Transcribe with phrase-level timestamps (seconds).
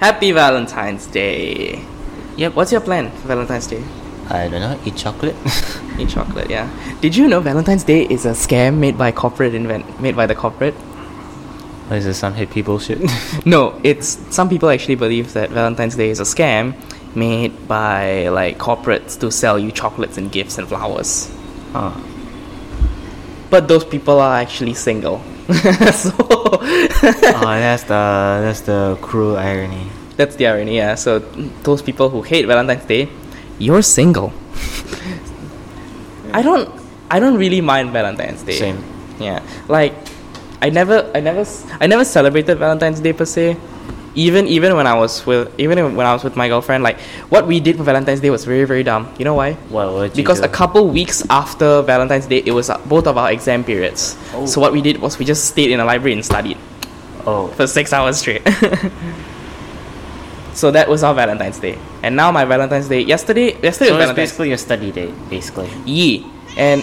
[0.00, 1.82] Happy Valentine's Day.
[2.36, 3.82] Yep, what's your plan for Valentine's Day?
[4.30, 4.78] I don't know.
[4.84, 5.34] Eat chocolate.
[5.98, 6.68] Eat chocolate, yeah.
[7.00, 10.34] Did you know Valentine's Day is a scam made by corporate invent made by the
[10.34, 10.74] corporate?
[10.74, 12.18] What is this?
[12.18, 12.98] Some hippie bullshit.
[13.46, 16.74] No, it's some people actually believe that Valentine's Day is a scam
[17.16, 21.30] made by like corporates to sell you chocolates and gifts and flowers.
[21.72, 21.92] huh.
[23.50, 25.22] But those people are actually single.
[25.92, 26.60] so oh,
[27.42, 28.00] that's the
[28.44, 29.88] that's the cruel irony.
[30.16, 30.94] that's the irony, yeah.
[30.94, 31.20] So
[31.62, 33.08] those people who hate Valentine's Day,
[33.58, 34.32] you're single.
[36.32, 36.68] I don't
[37.10, 38.58] I don't really mind Valentine's Day.
[38.58, 38.84] Same.
[39.18, 39.94] Yeah, like
[40.60, 41.46] I never, I never,
[41.80, 43.56] I never celebrated Valentine's Day per se.
[44.18, 46.98] Even even when I was with even when I was with my girlfriend, like
[47.30, 49.06] what we did for Valentine's Day was very very dumb.
[49.18, 49.54] You know why?
[49.70, 53.62] What Because a couple weeks after Valentine's Day, it was uh, both of our exam
[53.62, 54.18] periods.
[54.34, 54.46] Oh.
[54.46, 56.58] So what we did was we just stayed in a library and studied
[57.26, 58.42] oh, for six hours straight.
[60.54, 61.78] so that was our Valentine's Day.
[62.02, 63.02] And now my Valentine's Day.
[63.02, 65.70] Yesterday, yesterday so was Valentine's basically your study day, basically.
[65.86, 66.26] Yee.
[66.56, 66.82] And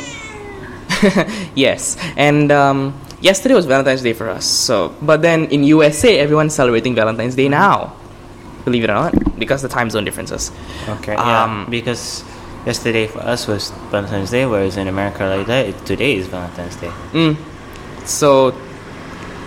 [1.55, 4.45] yes, and um, yesterday was Valentine's Day for us.
[4.45, 7.95] So, but then in USA, everyone's celebrating Valentine's Day now.
[8.63, 10.51] Believe it or not, because the time zone differences.
[10.87, 11.15] Okay.
[11.15, 11.65] Um, yeah.
[11.69, 12.23] Because
[12.65, 16.75] yesterday for us was Valentine's Day, whereas in America like that, it, today is Valentine's
[16.75, 16.91] Day.
[17.13, 17.37] Mm.
[18.07, 18.59] So,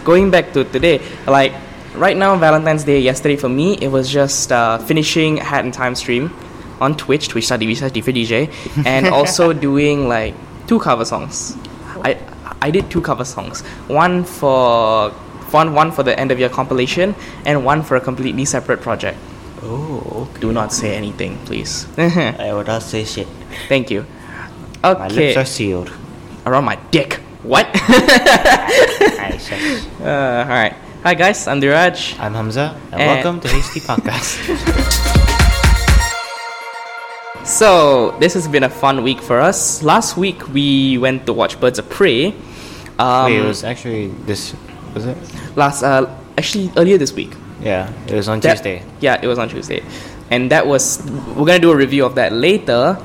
[0.05, 1.53] going back to today, like
[1.95, 3.01] right now, Valentine's Day.
[3.01, 6.33] Yesterday for me, it was just uh, finishing Hat in Time stream
[6.81, 10.35] on Twitch, twitch.tv slash DJ, and also doing like
[10.67, 11.57] two cover songs.
[12.03, 12.15] I
[12.61, 13.63] I did two cover songs.
[13.89, 15.11] One for
[15.51, 17.15] one one for the end of year compilation,
[17.47, 19.17] and one for a completely separate project.
[19.63, 21.87] Oh, Do not say anything, please.
[21.99, 23.27] I would not say shit.
[23.69, 24.05] Thank you.
[24.85, 24.99] Okay.
[24.99, 25.91] My lips are sealed.
[26.47, 27.21] around my dick.
[27.43, 27.67] What?
[30.01, 30.75] Uh, all right.
[31.03, 32.19] Hi guys, I'm Diraj.
[32.19, 33.07] I'm Hamza, and Eh.
[33.07, 35.05] welcome to Hasty Podcast.
[37.45, 39.83] So this has been a fun week for us.
[39.83, 42.35] Last week we went to watch Birds of Prey.
[42.99, 44.55] Um, Wait, it was actually this.
[44.95, 45.17] Was it?
[45.57, 47.33] last uh, actually earlier this week.
[47.63, 48.83] Yeah, it was on That- Tuesday.
[49.01, 49.83] Yeah, it was on Tuesday,
[50.31, 51.03] and that was
[51.37, 52.99] we're gonna do a review of that later.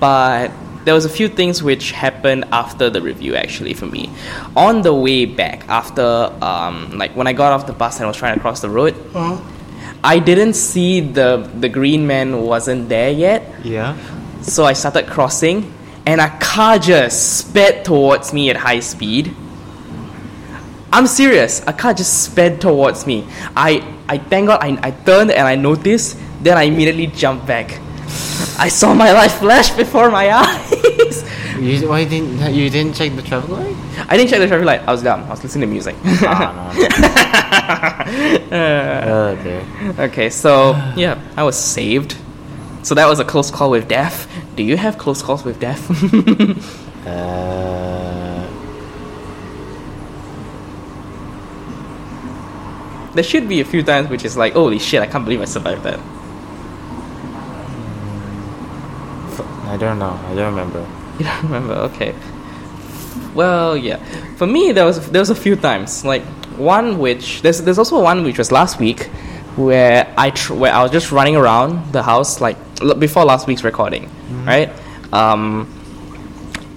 [0.00, 0.50] But
[0.84, 4.10] there was a few things which happened after the review actually for me.
[4.56, 8.08] On the way back, after um, like when I got off the bus and i
[8.08, 8.94] was trying to cross the road,
[10.04, 13.42] I didn't see the the green man wasn't there yet.
[13.64, 13.96] Yeah.
[14.42, 15.72] So I started crossing,
[16.04, 19.34] and a car just sped towards me at high speed.
[20.92, 21.64] I'm serious.
[21.66, 23.26] A car just sped towards me.
[23.56, 26.16] I, I thank God I, I turned and I noticed.
[26.40, 27.80] Then I immediately jumped back.
[28.60, 31.24] I saw my life flash before my eyes.
[31.58, 33.74] You, why didn't you didn't check the traffic light?
[34.08, 34.82] I didn't check the traffic light.
[34.86, 35.24] I was dumb.
[35.24, 35.96] I was listening to music.
[36.22, 37.40] Ah, no, no.
[38.52, 39.64] oh dear.
[40.06, 42.16] okay, so yeah, I was saved.
[42.82, 44.28] So that was a close call with death.
[44.56, 45.82] Do you have close calls with death?
[47.04, 48.48] Uh,
[53.14, 55.44] There should be a few times which is like, holy shit, I can't believe I
[55.44, 56.00] survived that.
[59.68, 60.18] I don't know.
[60.30, 60.86] I don't remember.
[61.18, 61.74] You don't remember?
[61.92, 62.12] Okay.
[63.34, 63.98] Well, yeah.
[64.36, 66.04] For me, there was there was a few times.
[66.04, 66.22] Like
[66.58, 69.04] one which there's there's also one which was last week,
[69.56, 73.46] where I tr- where I was just running around the house like l- before last
[73.46, 74.10] week's recording,
[74.46, 74.70] right?
[75.12, 75.68] Um,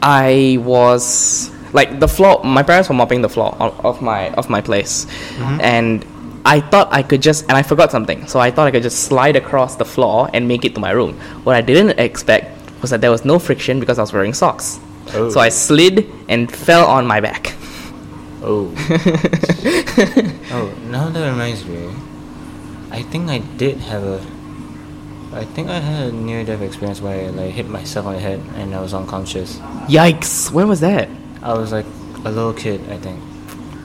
[0.02, 2.44] I was like the floor.
[2.44, 5.06] My parents were mopping the floor of, of my of my place,
[5.62, 6.06] and
[6.46, 9.06] I thought I could just and I forgot something, so I thought I could just
[9.06, 11.14] slide across the floor and make it to my room.
[11.44, 14.80] What I didn't expect was that there was no friction because I was wearing socks.
[15.14, 15.30] Oh.
[15.30, 17.54] So I slid and fell on my back.
[18.42, 18.72] Oh.
[20.52, 21.92] oh, now that reminds me.
[22.92, 24.26] I think I did have a.
[25.34, 28.40] I think I had a near-death experience where I like hit myself on the head
[28.56, 29.58] and I was unconscious.
[29.88, 30.52] Yikes!
[30.52, 31.10] Where was that?
[31.42, 31.86] I was like
[32.26, 33.20] a little kid, I think.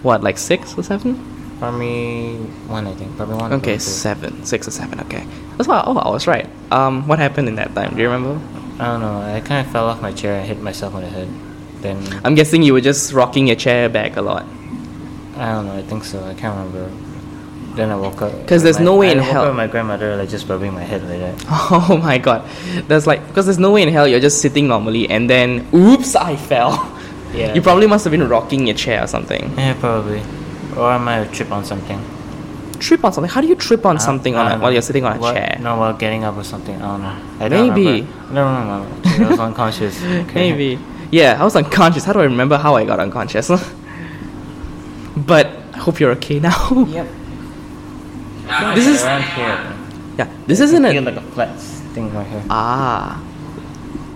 [0.03, 1.19] What, like six or seven?
[1.59, 2.37] Probably
[2.67, 3.17] one, I think.
[3.17, 3.53] Probably one.
[3.55, 5.01] Okay, seven, six or seven.
[5.01, 5.27] Okay,
[5.57, 5.83] that's why.
[5.87, 6.49] Oh, I was right.
[6.71, 7.95] Um, what happened in that time?
[7.95, 8.41] Do you remember?
[8.83, 9.21] I don't know.
[9.21, 11.29] I kind of fell off my chair and hit myself on the head.
[11.83, 14.45] Then I'm guessing you were just rocking your chair back a lot.
[15.37, 15.77] I don't know.
[15.77, 16.23] I think so.
[16.25, 16.91] I can't remember.
[17.75, 18.33] Then I woke up.
[18.41, 20.83] Because there's my- no way I in hell- Up my grandmother like just rubbing my
[20.85, 21.45] head like that.
[21.91, 22.45] Oh my god,
[22.87, 26.15] there's like because there's no way in hell you're just sitting normally and then oops,
[26.17, 26.73] I fell.
[27.33, 27.55] Yeah.
[27.55, 29.55] You probably must have been rocking your chair or something.
[29.57, 30.21] Yeah, probably.
[30.77, 31.99] Or I might have tripped on something.
[32.79, 33.31] Trip on something.
[33.33, 35.33] How do you trip on I- something on a, while you're sitting on a What-
[35.35, 35.57] chair?
[35.59, 36.77] No, while getting up or something.
[36.77, 37.17] I don't know.
[37.41, 38.03] I don't Maybe.
[38.03, 38.31] remember.
[38.31, 39.25] I don't remember.
[39.25, 39.97] I was unconscious.
[40.05, 40.51] Okay.
[40.51, 40.79] Maybe.
[41.13, 42.05] Yeah, I was unconscious.
[42.05, 43.49] How do I remember how I got unconscious?
[45.17, 46.87] but I hope you're okay now.
[46.89, 48.75] Yep.
[48.75, 49.77] This is around here.
[50.19, 50.29] yeah.
[50.47, 51.57] This isn't I feel a like a flat
[51.95, 52.43] thing right here.
[52.51, 53.23] ah.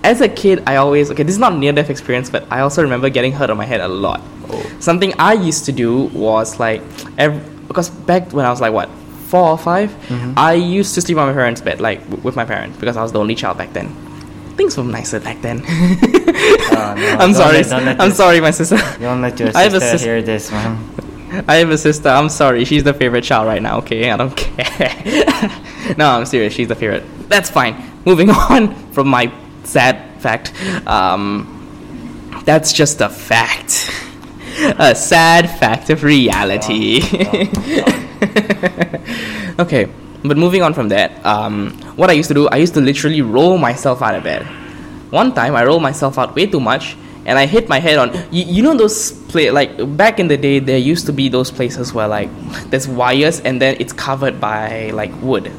[0.03, 1.23] As a kid, I always okay.
[1.23, 3.81] This is not near death experience, but I also remember getting hurt on my head
[3.81, 4.21] a lot.
[4.49, 4.61] Oh.
[4.79, 6.81] Something I used to do was like
[7.17, 8.89] every, because back when I was like what
[9.27, 10.33] four or 5 Mhm.
[10.37, 13.01] I used to sleep on my parents' bed, like w- with my parents, because I
[13.01, 13.87] was the only child back then.
[14.57, 15.63] Things were nicer back then.
[16.69, 17.63] Oh, no, I'm don't sorry.
[17.63, 18.77] let- let I'm this- sorry, my sister.
[18.99, 20.77] Don't let your I have a sister sis- hear this, man.
[21.47, 22.09] I have a sister.
[22.09, 22.65] I'm sorry.
[22.65, 23.77] She's the favorite child right now.
[23.79, 25.95] Okay, I don't care.
[25.97, 26.53] no, I'm serious.
[26.53, 27.03] She's the favorite.
[27.29, 27.75] That's fine.
[28.05, 29.31] Moving on from my
[29.63, 30.53] sad fact.
[30.87, 33.91] Um, that's just a fact.
[34.79, 37.01] A sad fact of reality.
[39.59, 39.87] okay,
[40.23, 43.21] but moving on from that, um, what I used to do, I used to literally
[43.21, 44.43] roll myself out of bed.
[45.11, 48.13] One time, I rolled myself out way too much, and I hit my head on.
[48.31, 51.51] You, you know those play like back in the day, there used to be those
[51.51, 52.29] places where like
[52.69, 55.51] there's wires, and then it's covered by like wood.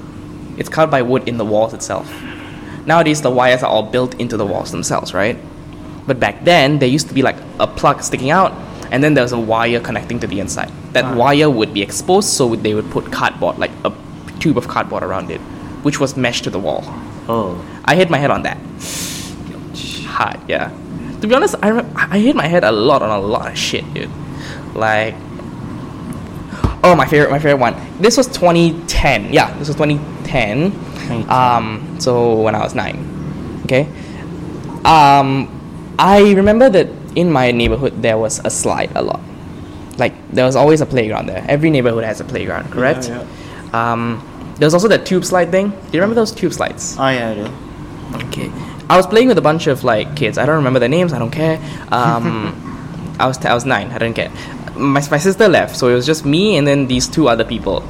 [0.59, 2.11] It's covered by wood in the walls itself.
[2.85, 5.37] Nowadays, the wires are all built into the walls themselves, right?
[6.07, 8.53] But back then, there used to be like a plug sticking out,
[8.91, 10.71] and then there was a wire connecting to the inside.
[10.95, 11.15] That Ah.
[11.15, 13.91] wire would be exposed, so they would put cardboard, like a
[14.39, 15.41] tube of cardboard around it,
[15.83, 16.83] which was meshed to the wall.
[17.29, 17.65] Oh.
[17.85, 18.59] I hit my head on that.
[20.07, 20.71] Hard, yeah.
[21.21, 23.85] To be honest, I, I hit my head a lot on a lot of shit,
[23.93, 24.11] dude.
[24.75, 25.15] Like,
[26.85, 27.75] oh, my favorite, my favorite one.
[28.01, 29.33] This was 2010.
[29.33, 30.71] Yeah, this was 2010.
[30.71, 31.31] 2010.
[31.31, 33.61] Um, so when I was nine.
[33.65, 33.89] Okay.
[34.85, 35.55] Um,
[35.99, 39.21] I remember that in my neighborhood there was a slide a lot.
[39.99, 41.45] Like there was always a playground there.
[41.49, 43.09] Every neighborhood has a playground, correct?
[43.09, 43.27] yeah.
[43.73, 44.23] Um,
[44.59, 45.71] there was also that tube slide thing.
[45.71, 46.97] Do you remember those tube slides?
[46.99, 48.27] Oh yeah, I do.
[48.27, 48.51] Okay.
[48.91, 50.39] I was playing with a bunch of like kids.
[50.39, 51.13] I don't remember their names.
[51.13, 51.59] I don't care.
[51.93, 53.89] Um, I was I was nine.
[53.91, 54.31] I didn't care.
[54.75, 57.85] My my sister left, so it was just me and then these two other people.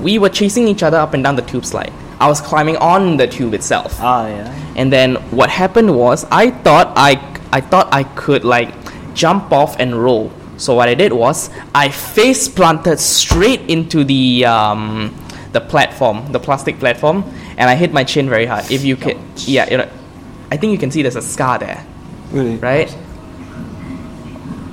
[0.00, 1.92] We were chasing each other up and down the tube slide.
[2.20, 3.98] I was climbing on the tube itself.
[4.00, 4.72] Oh yeah.
[4.76, 7.20] And then what happened was I thought I
[7.52, 8.72] I thought I could like
[9.14, 10.32] jump off and roll.
[10.56, 15.14] So what I did was I face planted straight into the um,
[15.54, 17.24] the platform, the plastic platform,
[17.56, 18.70] and I hit my chin very hard.
[18.70, 19.16] If you can,
[19.46, 19.88] yeah, you know,
[20.50, 21.80] I think you can see there's a scar there,
[22.30, 22.56] Really?
[22.56, 22.94] right?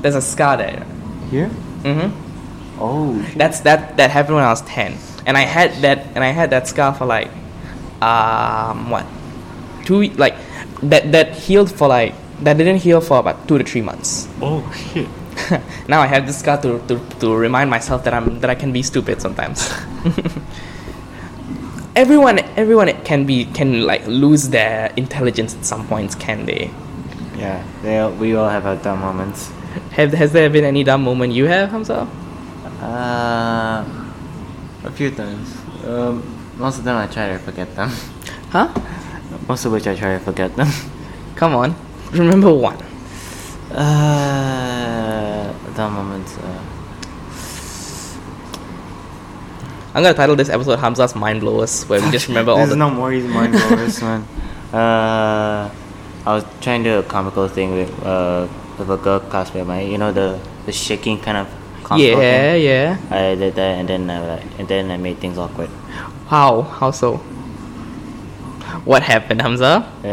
[0.02, 0.84] There's a scar there.
[1.30, 1.48] Here?
[1.84, 2.82] Mm-hmm.
[2.82, 3.24] Oh.
[3.24, 3.38] shit.
[3.38, 6.50] That's that that happened when I was ten, and I had that and I had
[6.50, 7.30] that scar for like,
[8.02, 9.06] um, what,
[9.86, 10.36] two like,
[10.82, 14.28] that that healed for like that didn't heal for about two to three months.
[14.42, 15.08] Oh shit.
[15.88, 18.74] now I have this scar to, to to remind myself that I'm that I can
[18.74, 19.70] be stupid sometimes.
[21.96, 26.72] everyone everyone can be can like lose their intelligence at some points, can they?
[27.38, 27.64] Yeah.
[27.82, 29.52] They all, we all have our dumb moments.
[29.92, 32.08] Have has there been any dumb moment you have, Hamza?
[32.82, 33.84] Uh,
[34.84, 35.58] a few times.
[35.86, 36.24] Um,
[36.58, 37.90] most of them I try to forget them.
[38.50, 38.72] Huh?
[39.48, 40.68] Most of which I try to forget them.
[41.36, 41.76] Come on,
[42.12, 42.78] remember one.
[43.72, 46.38] Uh, dumb moments.
[46.38, 46.71] Uh,
[49.94, 52.76] I'm gonna title this episode Hamza's Mind Blowers, where we just remember all There's the.
[52.78, 54.22] no more easy mind blowers, man.
[54.72, 55.70] Uh,
[56.26, 58.48] I was trying to do a comical thing with uh
[58.80, 59.92] with a girl cosplay mine.
[59.92, 61.48] You know the the shaking kind of.
[61.84, 62.64] comical yeah, thing?
[62.64, 62.98] yeah.
[63.12, 65.70] I did that, and then I like, and then I made things awkward.
[66.28, 66.62] How?
[66.62, 67.20] How so?
[68.86, 69.88] What happened, Hamza?
[70.04, 70.08] Uh,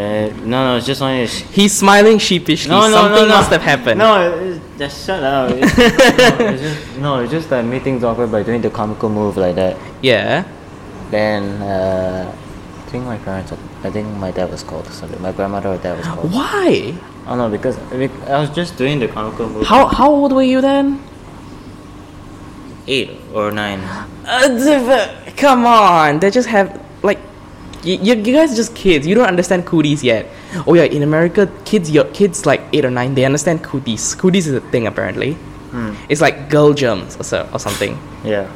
[0.45, 1.27] no, no, it's just only.
[1.27, 2.71] Sh- He's smiling sheepishly.
[2.71, 3.35] no, no, Something no, no.
[3.37, 3.99] must have happened.
[3.99, 5.51] No, just shut up.
[5.55, 8.71] It's, no, it's just no, it's just that I made things awkward by doing the
[8.71, 9.77] comical move like that.
[10.03, 10.45] Yeah.
[11.11, 12.31] Then uh,
[12.87, 13.53] I think my parents,
[13.85, 15.21] I think my dad was called or something.
[15.23, 16.33] My grandmother or dad was called.
[16.33, 16.95] Why?
[17.27, 17.79] Oh no, because
[18.29, 19.67] I was just doing the comical move.
[19.67, 21.01] How how old were you then?
[22.87, 23.81] Eight or nine.
[24.27, 27.19] Uh, come on, they just have like,
[27.83, 29.07] you, you, you guys are just kids.
[29.07, 30.27] You don't understand cooties yet.
[30.67, 34.15] Oh yeah, in America, kids your kids like eight or nine, they understand cooties.
[34.15, 35.35] Cooties is a thing apparently.
[35.71, 35.95] Hmm.
[36.09, 37.99] It's like girl germs or so or something.
[38.25, 38.51] Yeah.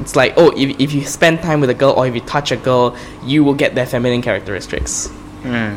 [0.00, 2.52] It's like oh, if, if you spend time with a girl or if you touch
[2.52, 5.08] a girl, you will get their feminine characteristics.
[5.42, 5.76] Hmm.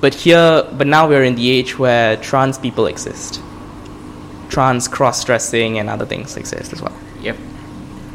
[0.00, 3.40] But here, but now we're in the age where trans people exist.
[4.48, 6.96] Trans cross dressing and other things exist as well.
[7.20, 7.36] Yep.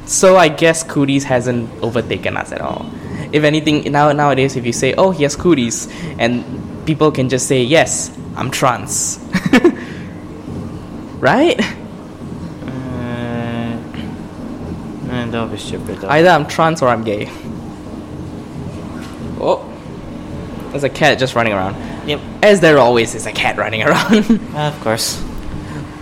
[0.06, 2.86] So I guess cooties hasn't overtaken us at all.
[3.32, 5.88] If anything, now nowadays, if you say, "Oh, he has cooties,"
[6.20, 6.44] and
[6.86, 9.20] people can just say, "Yes, I'm trans,"
[11.20, 11.60] right?
[15.10, 15.98] Uh, that was stupid.
[16.00, 16.10] Though.
[16.10, 17.30] Either I'm trans or I'm gay.
[19.40, 19.66] Oh,
[20.72, 21.76] there's a cat just running around.
[22.08, 22.20] Yep.
[22.44, 24.40] As there always is a cat running around.
[24.56, 25.24] of course.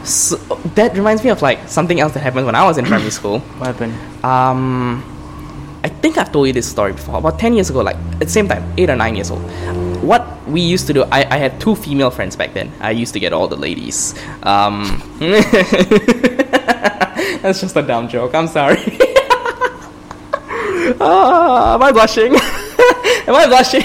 [0.04, 0.36] so,
[0.76, 3.40] that reminds me of like something else that happened when I was in primary school.
[3.40, 3.94] What happened?
[4.24, 5.04] Um,
[5.88, 7.18] think I've told you this story before.
[7.20, 9.42] About 10 years ago, like at the same time, 8 or 9 years old.
[10.04, 12.72] What we used to do, I, I had two female friends back then.
[12.82, 14.14] I used to get all the ladies.
[14.44, 15.02] Um,
[17.42, 18.36] that's just a dumb joke.
[18.36, 18.78] I'm sorry.
[21.00, 22.34] Ah, am I blushing?
[23.28, 23.84] am I blushing?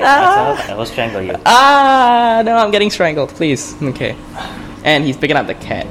[0.00, 1.34] ah, I will strangle you.
[1.44, 3.30] ah, no, I'm getting strangled.
[3.30, 3.74] Please.
[3.82, 4.16] Okay.
[4.84, 5.86] And he's picking up the cat.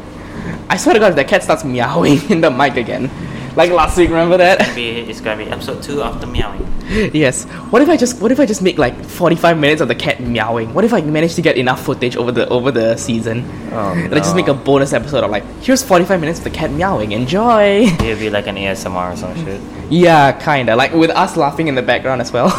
[0.70, 3.12] I swear to God, if the cat starts meowing in the mic again,
[3.58, 4.60] like last week, remember that?
[4.60, 6.64] Maybe it's gonna be episode two of the meowing.
[7.12, 7.46] yes.
[7.72, 10.22] What if I just what if I just make like 45 minutes of the cat
[10.22, 10.74] meowing?
[10.76, 13.44] What if I manage to get enough footage over the over the season?
[13.74, 16.52] Oh, and I just make a bonus episode of like, here's 45 minutes of the
[16.52, 17.12] cat meowing.
[17.14, 17.82] Enjoy.
[18.00, 19.60] It'll be like an ASMR or some shit.
[19.90, 22.54] yeah, kinda like with us laughing in the background as well.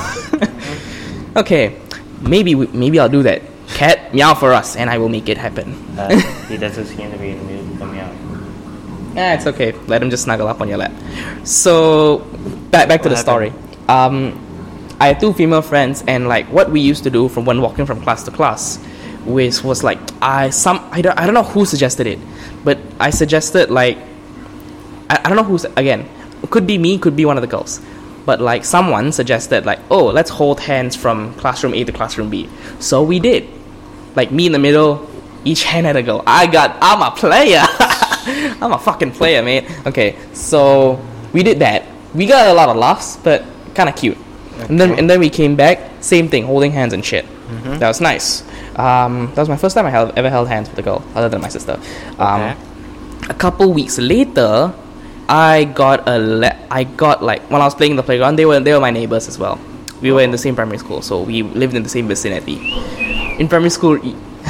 [1.36, 1.80] okay,
[2.20, 3.42] maybe we, maybe I'll do that.
[3.68, 5.74] Cat meow for us, and I will make it happen.
[5.96, 7.77] Uh, he doesn't seem to be in the mood
[9.08, 9.28] for meowing.
[9.30, 9.72] Ah, it's okay.
[9.86, 10.92] Let him just snuggle up on your lap.
[11.44, 12.18] So,
[12.70, 13.52] back back to What the story.
[13.88, 14.44] Um,
[15.00, 17.86] I had two female friends, and like what we used to do from when walking
[17.86, 18.78] from class to class,
[19.24, 22.18] which was like I some I don't I don't know who suggested it,
[22.64, 23.98] but I suggested like
[25.08, 26.08] I, I don't know who's again
[26.50, 27.80] could be me, could be one of the girls,
[28.24, 32.48] but like someone suggested like oh let's hold hands from classroom A to classroom B.
[32.78, 33.48] So we did,
[34.16, 35.07] like me in the middle,
[35.48, 36.22] each hand had a girl.
[36.26, 37.64] I got I'm a player.
[38.60, 39.64] I'm a fucking player, mate.
[39.86, 41.00] Okay, so
[41.32, 41.88] we did that.
[42.14, 44.18] We got a lot of laughs, but kind of cute.
[44.68, 47.24] And then and then we came back, same thing, holding hands and shit.
[47.80, 48.42] That was nice.
[48.76, 51.28] Um, that was my first time I held, ever held hands with a girl, other
[51.32, 51.80] than my sister.
[52.20, 52.54] Um, Okay.
[53.30, 54.72] a couple weeks later,
[55.28, 58.44] I got a le- I got like when I was playing in the playground, they
[58.44, 59.56] were they were my neighbors as well.
[60.04, 62.60] We were in the same primary school, so we lived in the same vicinity.
[63.40, 63.96] In primary school,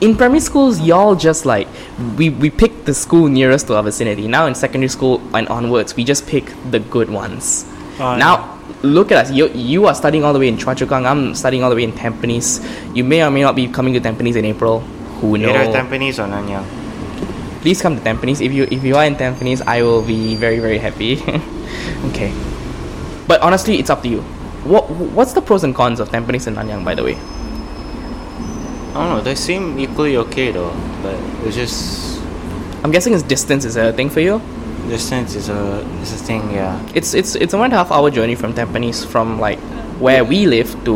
[0.00, 1.68] in primary schools, y'all just like
[2.16, 4.28] we we pick the school nearest to our vicinity.
[4.28, 7.64] Now in secondary school and onwards, we just pick the good ones.
[7.98, 9.32] Oh, now look at us.
[9.32, 11.06] You you are studying all the way in Choa Chu Kang.
[11.06, 12.60] I'm studying all the way in Tampines.
[12.94, 14.80] You may or may not be coming to Tampines in April.
[15.20, 15.54] Who knows?
[15.56, 16.66] Either Tampines or Nanyang.
[17.64, 18.44] please come to Tampines.
[18.44, 21.16] If you if you are in Tampines, I will be very very happy.
[22.12, 22.28] okay,
[23.26, 24.20] but honestly, it's up to you.
[24.68, 27.16] What what's the pros and cons of Tampines and Nanyang, by the way?
[28.94, 29.20] I don't know.
[29.20, 30.70] They seem equally okay though,
[31.02, 32.22] but it's just
[32.84, 34.40] I'm guessing it's distance is a thing for you.
[34.88, 36.50] distance is a is a thing.
[36.52, 36.78] Yeah.
[36.94, 39.58] It's it's it's a one and a half hour journey from Tampines from like
[39.98, 40.94] where we live to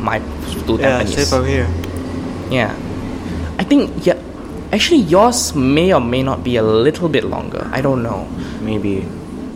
[0.00, 0.18] my
[0.66, 1.46] to Tampines.
[1.46, 1.68] here.
[2.50, 2.74] Yeah,
[3.58, 4.18] I think yeah.
[4.72, 7.68] Actually, yours may or may not be a little bit longer.
[7.70, 8.26] I don't know.
[8.60, 9.06] Maybe.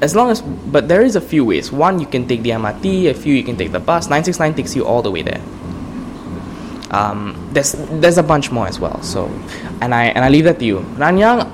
[0.01, 3.11] as long as but there is a few ways one you can take the mrt
[3.11, 5.43] a few you can take the bus 969 takes you all the way there
[6.90, 9.26] um, there's there's a bunch more as well so
[9.80, 11.50] and i and i leave that to you nanyang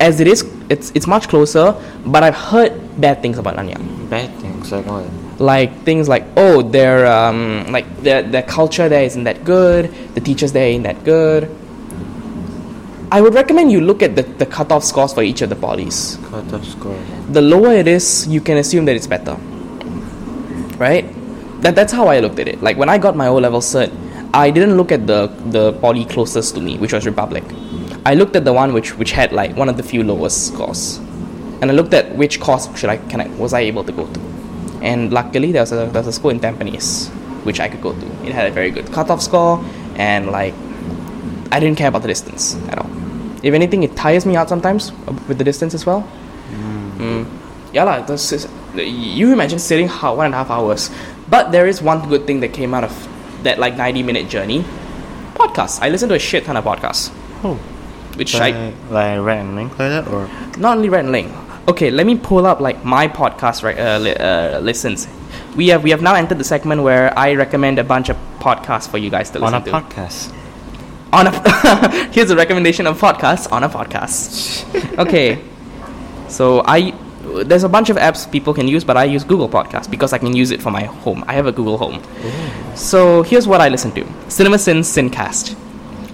[0.00, 1.74] as it is it's it's much closer
[2.06, 5.06] but i've heard bad things about nanyang Bad things like what?
[5.40, 10.20] like things like oh their um like their their culture there isn't that good the
[10.20, 11.48] teachers there ain't that good
[13.10, 16.18] i would recommend you look at the, the cutoff scores for each of the polys
[16.32, 16.98] Cut off score.
[17.30, 19.34] the lower it is, you can assume that it's better.
[20.78, 21.04] Right?
[21.62, 22.62] That, that's how I looked at it.
[22.62, 23.92] Like when I got my O level cert,
[24.34, 27.44] I didn't look at the the poly closest to me, which was Republic.
[28.06, 30.98] I looked at the one which which had like one of the few lowest scores,
[31.60, 34.06] and I looked at which course should I can I was I able to go
[34.06, 34.20] to,
[34.80, 37.08] and luckily there was a there was a school in Tampines
[37.44, 38.06] which I could go to.
[38.24, 39.62] It had a very good cutoff score,
[39.96, 40.54] and like
[41.50, 42.90] I didn't care about the distance at all.
[43.42, 46.06] If anything, it tires me out sometimes uh, with the distance as well.
[46.98, 47.26] Mm.
[47.72, 48.00] Yeah, lah.
[48.06, 50.88] this is- You imagine sitting one and a half hours,
[51.28, 52.94] but there is one good thing that came out of
[53.44, 54.64] that like ninety minute journey.
[55.34, 55.80] Podcasts.
[55.82, 57.10] I listen to a shit ton of podcasts,
[57.42, 57.54] Oh.
[58.16, 61.32] which I Like, like Rhett and Link like that, or not only Rhett and Link.
[61.68, 65.08] Okay, let me pull up like my podcast right uh, li- uh, listens.
[65.56, 68.88] We have we have now entered the segment where I recommend a bunch of podcasts
[68.88, 69.70] for you guys to listen on a to.
[69.70, 70.32] podcast.
[71.12, 71.32] on a
[72.12, 74.98] here's a recommendation of podcasts on a podcast.
[74.98, 75.38] okay,
[76.28, 76.92] so I
[77.44, 80.18] there's a bunch of apps people can use, but I use Google Podcast because I
[80.18, 81.24] can use it for my home.
[81.26, 82.02] I have a Google Home.
[82.74, 85.56] So here's what I listen to: CinemaSins Sincast.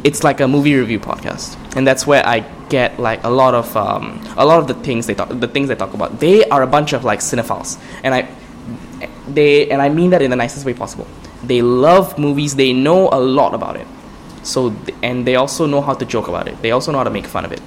[0.04, 3.76] It's like a movie review podcast, and that's where I get like a lot of
[3.76, 6.20] um, a lot of the things they talk the things they talk about.
[6.20, 8.28] They are a bunch of like cinephiles, and I
[9.26, 11.06] they and I mean that in the nicest way possible.
[11.42, 12.56] They love movies.
[12.56, 13.86] They know a lot about it.
[14.42, 16.60] So and they also know how to joke about it.
[16.62, 17.60] They also know how to make fun of it.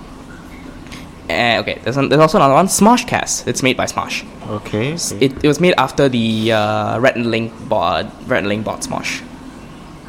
[1.31, 3.47] Uh, okay, there's, an, there's also another one, Smoshcast.
[3.47, 4.25] It's made by Smosh.
[4.49, 4.93] Okay.
[4.93, 8.81] It, it was made after the uh, Rhett and Link bought Rhett and Link bought
[8.81, 9.21] Smosh.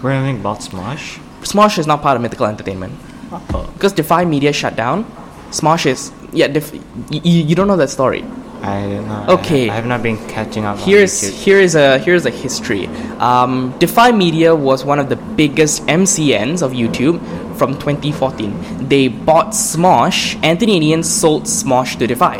[0.02, 1.18] Rhett and Link bought Smosh.
[1.42, 2.92] Smosh is now part of Mythical Entertainment
[3.32, 3.70] Oh.
[3.74, 5.04] because Defy Media shut down.
[5.50, 8.24] Smosh is yeah, def- y- y- you don't know that story.
[8.62, 9.26] I don't know.
[9.40, 9.68] Okay.
[9.68, 10.78] I, I have not been catching up.
[10.78, 12.86] here's, here is a here's a history.
[13.18, 17.18] Um, Defy Media was one of the biggest MCNs of YouTube
[17.62, 18.88] from 2014.
[18.88, 20.36] They bought Smosh.
[20.42, 22.38] Anthony and Ian sold Smosh to Defy.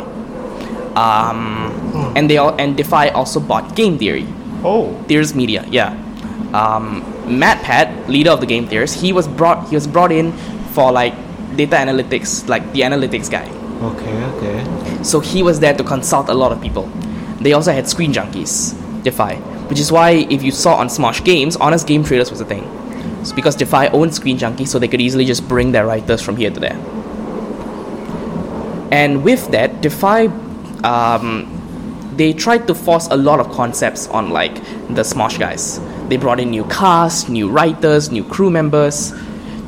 [0.97, 4.27] Um, and they all and Defy also bought Game Theory.
[4.65, 4.91] Oh.
[5.07, 5.91] Theorist Media, yeah.
[6.53, 7.03] Um,
[7.43, 10.33] MatPat, leader of the Game Theorists, he was brought he was brought in
[10.75, 11.15] for like
[11.55, 13.47] data analytics, like the analytics guy.
[13.91, 14.23] Okay.
[14.33, 15.03] Okay.
[15.03, 16.87] So he was there to consult a lot of people.
[17.39, 19.35] They also had screen junkies, Defy,
[19.69, 22.82] which is why if you saw on Smosh Games, Honest Game Trailers was a thing.
[23.23, 26.35] It's because Defy owned screen junkies, so they could easily just bring their writers from
[26.35, 26.77] here to there.
[28.91, 30.25] And with that, Defy,
[30.83, 34.55] um, they tried to force a lot of concepts on like
[34.89, 35.79] the Smosh guys.
[36.09, 39.13] They brought in new cast, new writers, new crew members,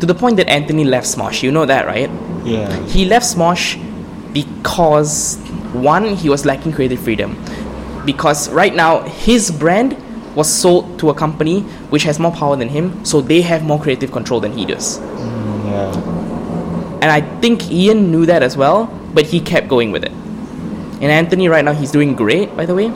[0.01, 1.41] to the point that Anthony left Smosh.
[1.41, 2.09] You know that, right?
[2.43, 2.85] Yeah.
[2.87, 3.81] He left Smosh
[4.33, 5.37] because
[5.71, 7.41] one, he was lacking creative freedom.
[8.05, 9.95] Because right now his brand
[10.35, 13.79] was sold to a company which has more power than him, so they have more
[13.79, 14.99] creative control than he does.
[14.99, 16.99] Mm, yeah.
[17.01, 20.11] And I think Ian knew that as well, but he kept going with it.
[20.11, 22.87] And Anthony right now he's doing great, by the way.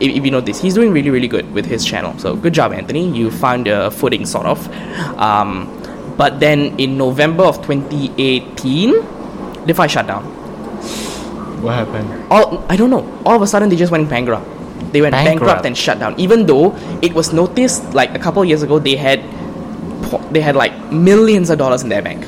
[0.00, 2.18] If, if you know this, he's doing really really good with his channel.
[2.18, 3.08] So good job, Anthony.
[3.10, 4.68] You found a footing sort of.
[5.18, 5.72] Um,
[6.16, 9.16] but then in November of 2018,
[9.66, 10.22] Defy shut down.
[11.62, 12.08] What happened?
[12.30, 13.02] all I don't know.
[13.24, 14.46] All of a sudden, they just went bankrupt.
[14.92, 15.66] They went bankrupt, Bankrupt.
[15.66, 16.14] and shut down.
[16.18, 19.20] Even though it was noticed like a couple of years ago, they had
[20.32, 22.24] they had like millions of dollars in their bank.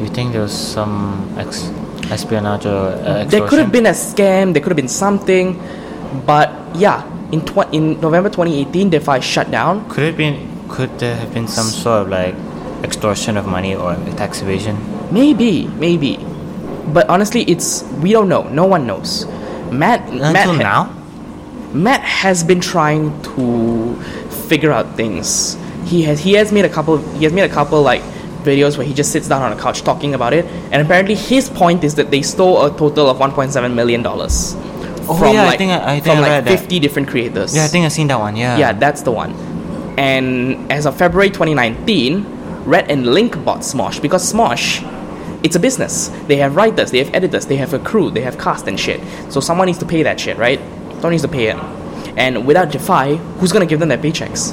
[0.00, 1.70] You think there was some ex-
[2.10, 4.52] espionage or uh, There could have been a scam.
[4.52, 5.58] There could have been something,
[6.24, 9.88] but yeah, in tw- in November 2018, Defy shut down.
[9.88, 10.46] Could it been?
[10.68, 12.34] Could there have been some sort of like
[12.84, 14.76] extortion of money or tax evasion?
[15.10, 16.18] Maybe, maybe,
[16.92, 18.42] but honestly, it's we don't know.
[18.44, 19.26] No one knows.
[19.72, 20.94] Matt, Matt Until ha- now.
[21.72, 23.94] Matt has been trying to
[24.48, 25.56] figure out things.
[25.84, 28.02] He has he has made a couple he has made a couple like
[28.44, 31.50] videos where he just sits down on a couch talking about it and apparently his
[31.50, 34.54] point is that they stole a total of 1.7 million dollars
[35.10, 36.60] Oh, from yeah, I like think I- I think from I like read that.
[36.60, 37.54] 50 different creators.
[37.56, 38.36] Yeah, I think I've seen that one.
[38.36, 38.58] Yeah.
[38.58, 39.32] yeah, that's the one.
[39.98, 42.24] And as of February 2019,
[42.66, 44.82] Rhett and Link bought Smosh because Smosh
[45.42, 46.08] it's a business.
[46.26, 49.00] They have writers, they have editors, they have a crew, they have cast and shit.
[49.32, 50.58] So someone needs to pay that shit, right?
[50.94, 51.56] Someone needs to pay it.
[52.16, 54.52] And without Defy, who's gonna give them their paychecks?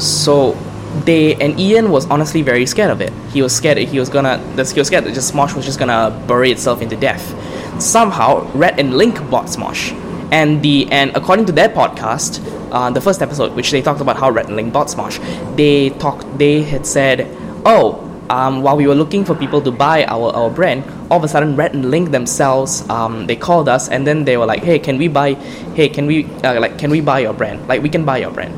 [0.00, 0.56] So
[1.04, 3.12] they and Ian was honestly very scared of it.
[3.32, 5.78] He was scared that he was gonna he was scared that just Smosh was just
[5.78, 7.34] gonna bury itself into death.
[7.82, 9.92] Somehow Rhett and Link bought Smosh.
[10.32, 12.40] And the and according to their podcast,
[12.72, 15.18] uh, the first episode, which they talked about how Rhett and Link bought Smosh,
[15.56, 17.28] they talked they had said,
[17.64, 21.24] Oh, um, while we were looking for people to buy our, our brand, all of
[21.24, 24.62] a sudden Rhett and Link themselves, um, they called us and then they were like,
[24.62, 25.34] Hey, can we buy
[25.74, 27.66] hey can we uh, like can we buy your brand?
[27.68, 28.54] Like we can buy your brand.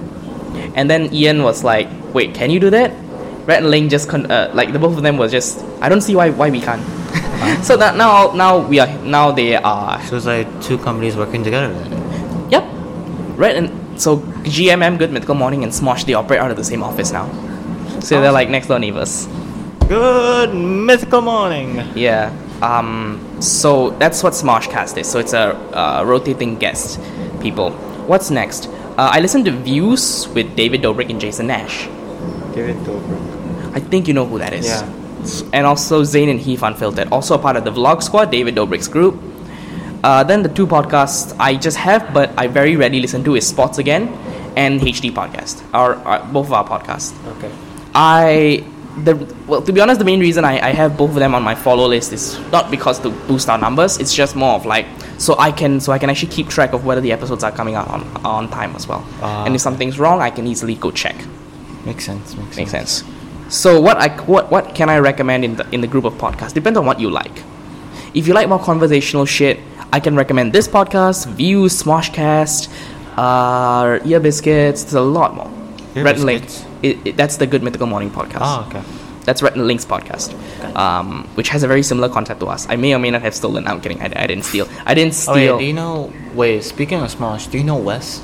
[0.74, 2.92] And then Ian was like, "Wait, can you do that?"
[3.46, 6.00] Rhett and Link just con- uh, like the both of them was just, "I don't
[6.00, 6.82] see why why we can't."
[7.64, 11.42] so that now now we are now they are So it's like two companies working
[11.42, 11.72] together.
[11.72, 12.50] Then.
[12.50, 12.64] yep.
[13.36, 16.82] Red and so GMM Good Mythical Morning and Smosh they operate out of the same
[16.82, 17.26] office now.
[18.00, 19.26] So they're like next door neighbors.
[19.88, 21.82] Good mythical morning.
[21.96, 22.30] Yeah.
[22.60, 23.24] Um.
[23.40, 25.08] So that's what Smoshcast is.
[25.08, 27.00] So it's a uh, rotating guest
[27.40, 27.70] people.
[28.04, 28.68] What's next?
[28.68, 31.86] Uh, I listened to Views with David Dobrik and Jason Nash.
[32.54, 34.66] It to I think you know who that is.
[34.66, 35.50] Yeah.
[35.54, 38.88] And also Zane and Heath Unfiltered, also a part of the Vlog Squad, David Dobrik's
[38.88, 39.18] group.
[40.04, 43.46] Uh, then the two podcasts I just have, but I very rarely listen to is
[43.46, 44.08] Sports Again
[44.54, 47.14] and HD Podcast, our, our both of our podcasts.
[47.38, 47.50] Okay.
[47.94, 48.64] I
[49.04, 49.14] the
[49.46, 51.54] well to be honest, the main reason I, I have both of them on my
[51.54, 53.98] follow list is not because to boost our numbers.
[53.98, 54.86] It's just more of like
[55.18, 57.74] so I can so I can actually keep track of whether the episodes are coming
[57.74, 59.04] out on on time as well.
[59.20, 59.44] Ah.
[59.44, 61.16] and if something's wrong, I can easily go check.
[61.84, 62.36] Makes sense.
[62.36, 63.04] Makes, Makes sense.
[63.48, 66.52] So what I what what can I recommend in the in the group of podcasts?
[66.52, 67.42] Depends on what you like.
[68.14, 69.60] If you like more conversational shit,
[69.92, 72.68] I can recommend this podcast, Views, Smoshcast,
[73.16, 74.82] uh, Ear Biscuits.
[74.84, 75.50] There's a lot more.
[75.94, 76.44] Ear Rhett and Link.
[76.82, 78.38] It, it, that's the Good Mythical Morning podcast.
[78.40, 78.82] Oh, okay.
[79.24, 80.32] That's Rhett Link's podcast,
[80.74, 82.66] um, which has a very similar concept to us.
[82.70, 83.66] I may or may not have stolen.
[83.66, 84.00] I'm kidding.
[84.00, 84.66] I, I didn't steal.
[84.86, 85.32] I didn't steal.
[85.32, 85.58] Oh, wait, steal.
[85.58, 86.12] do you know?
[86.34, 88.22] Wait, speaking of Smosh, do you know Wes?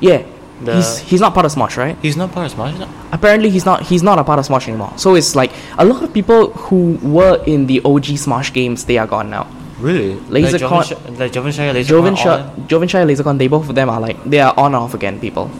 [0.00, 0.22] yeah,
[0.62, 1.96] The- he's he's not part of Smosh, right?
[2.02, 2.78] He's not part of Smosh.
[2.78, 2.88] No?
[3.12, 4.92] apparently he's not he's not a part of Smosh anymore.
[4.96, 8.98] So it's like a lot of people who were in the OG Smosh games, they
[8.98, 9.46] are gone now.
[9.78, 10.14] Really?
[10.28, 12.68] Laser like Con- Joven, Sh- like Joven Shire, Laser Joven Con, all Shire, them?
[12.68, 15.18] Joven Shire, Lasercorn, they both of them are like they are on off again.
[15.20, 15.50] People,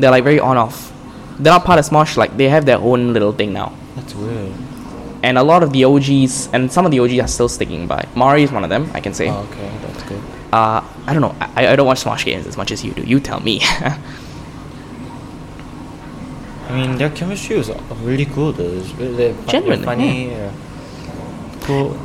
[0.00, 0.92] they're like very on off.
[1.38, 2.16] They're not part of Smosh.
[2.16, 3.72] Like they have their own little thing now.
[3.94, 4.52] That's weird.
[5.22, 8.06] and a lot of the OGs and some of the OGs are still sticking by.
[8.14, 9.28] Mari is one of them, I can say.
[9.30, 10.22] Oh, okay, that's good.
[10.52, 11.34] Uh, I don't know.
[11.40, 13.02] I, I don't watch Smosh games as much as you do.
[13.02, 13.60] You tell me.
[16.68, 17.70] I mean, their chemistry was
[18.02, 18.52] really cool.
[18.52, 18.68] Though.
[18.80, 20.30] They're, Genuinely, funny.
[20.30, 20.52] Yeah.
[21.62, 21.96] Cool.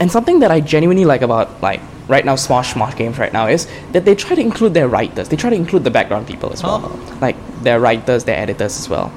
[0.00, 3.46] and something that I genuinely like about like right now Smosh Smosh games right now
[3.46, 5.28] is that they try to include their writers.
[5.28, 7.18] They try to include the background people as well, Oh.
[7.20, 9.12] like their writers, their editors as well.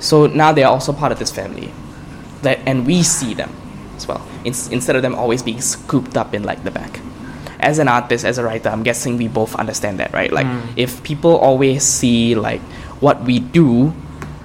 [0.00, 1.72] So now they are also part of this family,
[2.42, 3.50] that and we see them
[3.96, 7.00] as well in, instead of them always being scooped up in like the back.
[7.60, 10.30] As an artist, as a writer, I'm guessing we both understand that, right?
[10.32, 10.60] Like hmm.
[10.76, 12.60] if people always see like
[13.00, 13.92] what we do,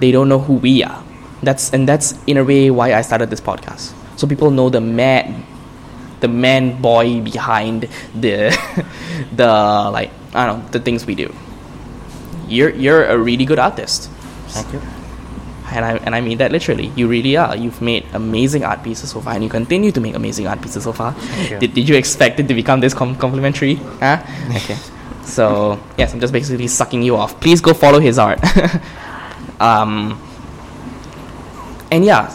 [0.00, 1.02] they don't know who we are.
[1.42, 3.92] That's and that's in a way why I started this podcast.
[4.16, 5.46] So people know the man
[6.24, 7.84] the man boy behind
[8.16, 8.48] the
[9.40, 9.52] the
[9.92, 11.28] like I don't know the things we do.
[12.48, 14.08] You're you're a really good artist,
[14.48, 14.80] Thank you.
[15.72, 16.88] and I and I mean that literally.
[16.96, 17.52] You really are.
[17.56, 20.84] You've made amazing art pieces so far, and you continue to make amazing art pieces
[20.84, 21.12] so far.
[21.12, 21.58] Thank you.
[21.60, 23.76] Did, did you expect it to become this com- complimentary?
[24.00, 24.24] Huh?
[24.56, 24.76] Okay.
[25.24, 27.38] So yes, I'm just basically sucking you off.
[27.40, 28.40] Please go follow his art.
[29.60, 30.20] um,
[31.92, 32.28] and yeah,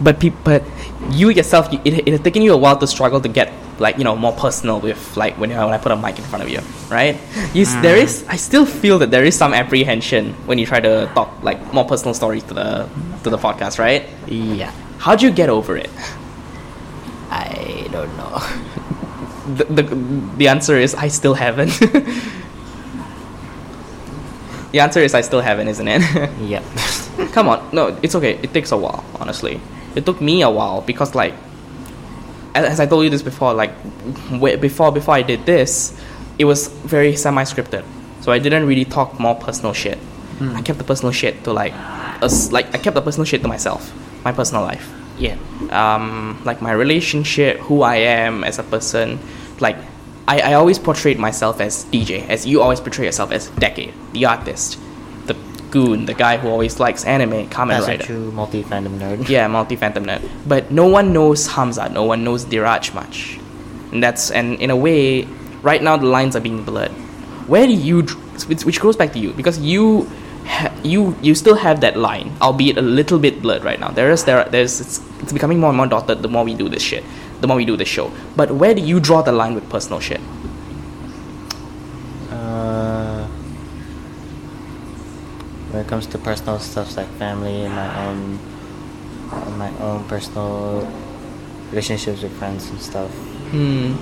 [0.00, 0.62] but peop but
[1.10, 3.96] you yourself, you, it, it has taken you a while to struggle to get like
[3.96, 6.42] you know more personal with like when, you when I put a mic in front
[6.44, 7.16] of you, right?
[7.54, 10.80] You, s There is, I still feel that there is some apprehension when you try
[10.80, 12.88] to talk like more personal stories to the
[13.24, 14.04] to the podcast, right?
[14.26, 14.72] Yeah.
[14.98, 15.90] How'd you get over it?
[17.30, 18.38] I don't know.
[19.48, 19.82] The, the,
[20.36, 21.72] the answer is I still haven't.
[24.72, 26.02] the answer is I still haven't, isn't it?
[26.52, 26.62] yep.
[27.32, 28.38] Come on, no, it's okay.
[28.42, 29.58] It takes a while, honestly.
[29.94, 31.34] It took me a while because, like,
[32.54, 33.72] as, I told you this before, like,
[34.60, 35.98] before before I did this,
[36.38, 37.84] it was very semi-scripted.
[38.20, 39.98] So I didn't really talk more personal shit.
[40.40, 41.72] I kept the personal shit to like,
[42.52, 43.92] like I kept the personal shit to myself,
[44.24, 44.88] my personal life.
[45.18, 45.36] yeah.
[45.70, 49.18] um, like my relationship, who I am as a person.
[49.58, 49.76] Like,
[50.28, 54.26] I, I always portrayed myself as DJ, as you always portray yourself as Decade, the
[54.26, 54.78] artist,
[55.70, 58.04] goon, the guy who always likes anime, Kamen a Rider.
[58.04, 59.28] true multi-fandom nerd.
[59.28, 60.28] Yeah, multi Phantom nerd.
[60.46, 63.38] But no one knows Hamza, no one knows Diraj much.
[63.92, 65.24] And that's, and in a way,
[65.62, 66.92] right now the lines are being blurred.
[67.46, 68.02] Where do you,
[68.46, 70.10] which, which goes back to you, because you,
[70.82, 73.88] you, you still have that line, albeit a little bit blurred right now.
[73.88, 76.68] There is, there, there's, it's, it's becoming more and more dotted the more we do
[76.68, 77.04] this shit,
[77.40, 78.12] the more we do this show.
[78.36, 80.20] But where do you draw the line with personal shit?
[82.30, 83.26] Uh,
[85.72, 88.38] when it comes to personal stuff like family and my own,
[89.56, 90.84] my own personal
[91.70, 93.10] relationships with friends and stuff,
[93.48, 93.96] Hmm.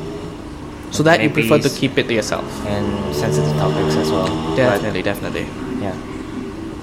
[0.91, 2.43] So that you prefer to keep it to yourself.
[2.67, 4.27] and sensitive topics as well.
[4.27, 5.47] But, Definitely, definitely.
[5.79, 5.95] yeah.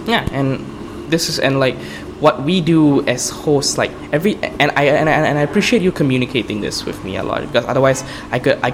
[0.07, 0.63] yeah and
[1.11, 1.75] this is and like
[2.23, 5.91] what we do as hosts like every and I and I, and I appreciate you
[5.91, 8.71] communicating this with me a lot because otherwise I could I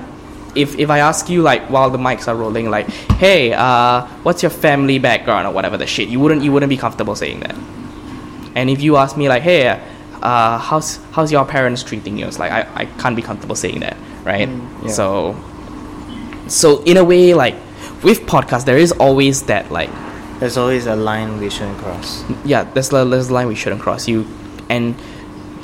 [0.55, 2.87] if if I ask you like while the mics are rolling like
[3.19, 6.77] hey uh what's your family background or whatever the shit you wouldn't you wouldn't be
[6.77, 7.55] comfortable saying that
[8.55, 9.67] and if you ask me like hey
[10.21, 13.79] uh how's how's your parents treating you it's like I, I can't be comfortable saying
[13.81, 14.87] that right yeah.
[14.91, 15.35] so
[16.47, 17.55] so in a way like
[18.03, 19.89] with podcast there is always that like
[20.39, 22.23] There's always a line we shouldn't cross.
[22.45, 24.25] yeah there's a, there's a line we shouldn't cross you
[24.69, 24.95] and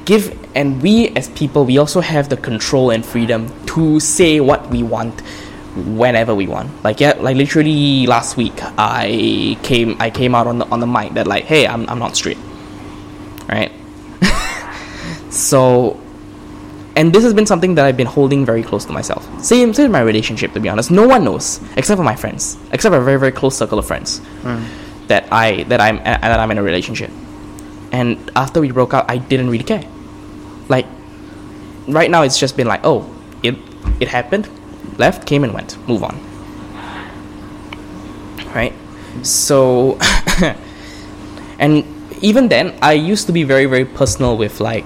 [0.05, 4.69] give and we as people we also have the control and freedom to say what
[4.69, 5.21] we want
[5.75, 10.59] whenever we want like yeah like literally last week i came i came out on
[10.59, 12.37] the on the mic that like hey i'm, I'm not straight
[13.49, 13.71] right
[15.29, 15.99] so
[16.95, 19.27] and this has been something that I've been holding very close to myself.
[19.43, 20.91] Same, same in my relationship, to be honest.
[20.91, 23.85] No one knows except for my friends, except for a very, very close circle of
[23.85, 24.63] friends hmm.
[25.07, 27.11] that I that I'm that I'm in a relationship.
[27.91, 29.83] And after we broke up, I didn't really care.
[30.67, 30.85] Like,
[31.87, 33.05] right now, it's just been like, oh,
[33.43, 33.55] it
[33.99, 34.49] it happened,
[34.97, 36.19] left, came and went, move on.
[38.53, 38.73] Right.
[39.21, 39.97] So,
[41.59, 41.83] and
[42.21, 44.85] even then, I used to be very, very personal with like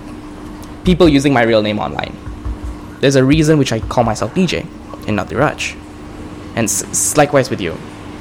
[0.84, 2.16] people using my real name online.
[3.00, 4.66] There's a reason which I call myself DJ
[5.08, 5.76] and not Diraj.
[6.56, 7.78] And s- likewise with you,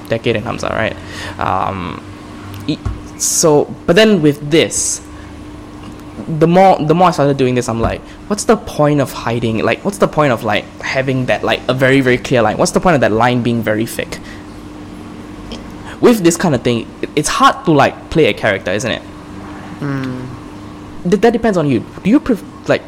[0.09, 0.95] Decade and Hamza, right?
[1.41, 2.03] Um,
[3.19, 5.01] so, but then with this,
[6.29, 9.59] the more the more I started doing this, I'm like, what's the point of hiding?
[9.59, 12.59] Like, what's the point of like having that like a very very clear line?
[12.59, 14.19] What's the point of that line being very thick?
[16.01, 16.87] With this kind of thing,
[17.17, 19.03] it's hard to like play a character, isn't it?
[21.03, 21.85] Th- that depends on you.
[22.03, 22.83] Do you pref- like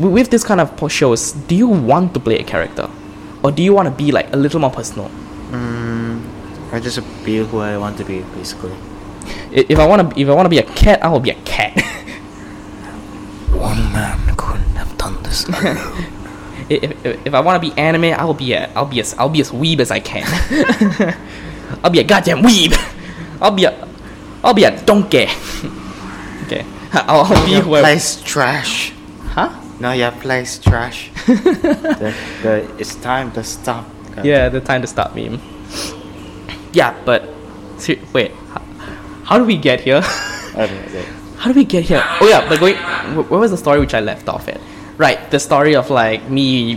[0.00, 1.32] with this kind of shows?
[1.32, 2.88] Do you want to play a character,
[3.42, 5.10] or do you want to be like a little more personal?
[5.50, 6.22] Mm,
[6.72, 8.74] I just be who I want to be, basically.
[9.52, 11.40] If I want to, if I want to be a cat, I will be a
[11.42, 11.76] cat.
[16.68, 19.14] if, if, if I want to be anime, I will be a I'll be as
[19.14, 20.26] I'll be as weeb as I can.
[21.84, 22.74] I'll be a goddamn weeb.
[23.40, 23.88] I'll be a
[24.42, 25.28] I'll be a donkey.
[26.46, 27.82] okay, I'll, I'll be whoever.
[27.82, 28.92] place trash.
[29.28, 29.54] Huh?
[29.78, 31.10] No, your place trash.
[31.26, 33.86] the, the, it's time to stop.
[34.22, 35.40] Yeah, the time to stop meme.
[36.72, 37.28] Yeah, but
[37.78, 38.60] ser- wait, how,
[39.24, 40.02] how did we get here?
[40.02, 42.02] How do we get here?
[42.20, 42.76] Oh yeah, but going,
[43.30, 44.60] where was the story which I left off at?
[45.00, 46.76] Right, the story of like me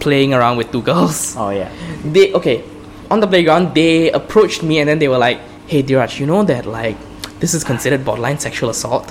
[0.00, 1.32] playing around with two girls.
[1.40, 1.72] Oh yeah.
[2.04, 2.62] They okay,
[3.10, 6.44] on the playground they approached me and then they were like, "Hey, Diraj, you know
[6.44, 6.96] that like
[7.40, 9.08] this is considered borderline sexual assault."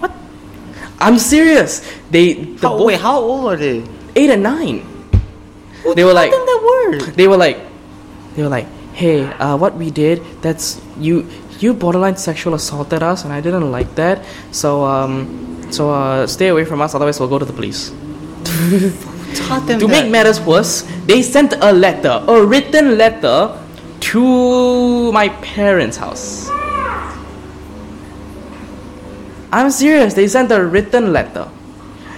[0.00, 0.10] What?
[1.04, 1.84] I'm serious.
[2.10, 3.84] They the How, both- wait, how old are they?
[4.16, 4.80] eight and nine.
[5.94, 7.14] they were like, them that word.
[7.14, 7.58] they were like,
[8.34, 11.28] they were like, hey, uh, what we did, that's you,
[11.62, 14.24] you borderline sexual assaulted us, and I didn't like that.
[14.52, 17.90] So, um, so uh, stay away from us, otherwise we'll go to the police.
[19.34, 19.88] Taught them to that.
[19.88, 23.56] make matters worse, they sent a letter, a written letter,
[24.00, 26.48] to my parents' house.
[29.52, 30.14] I'm serious.
[30.14, 31.50] They sent a written letter.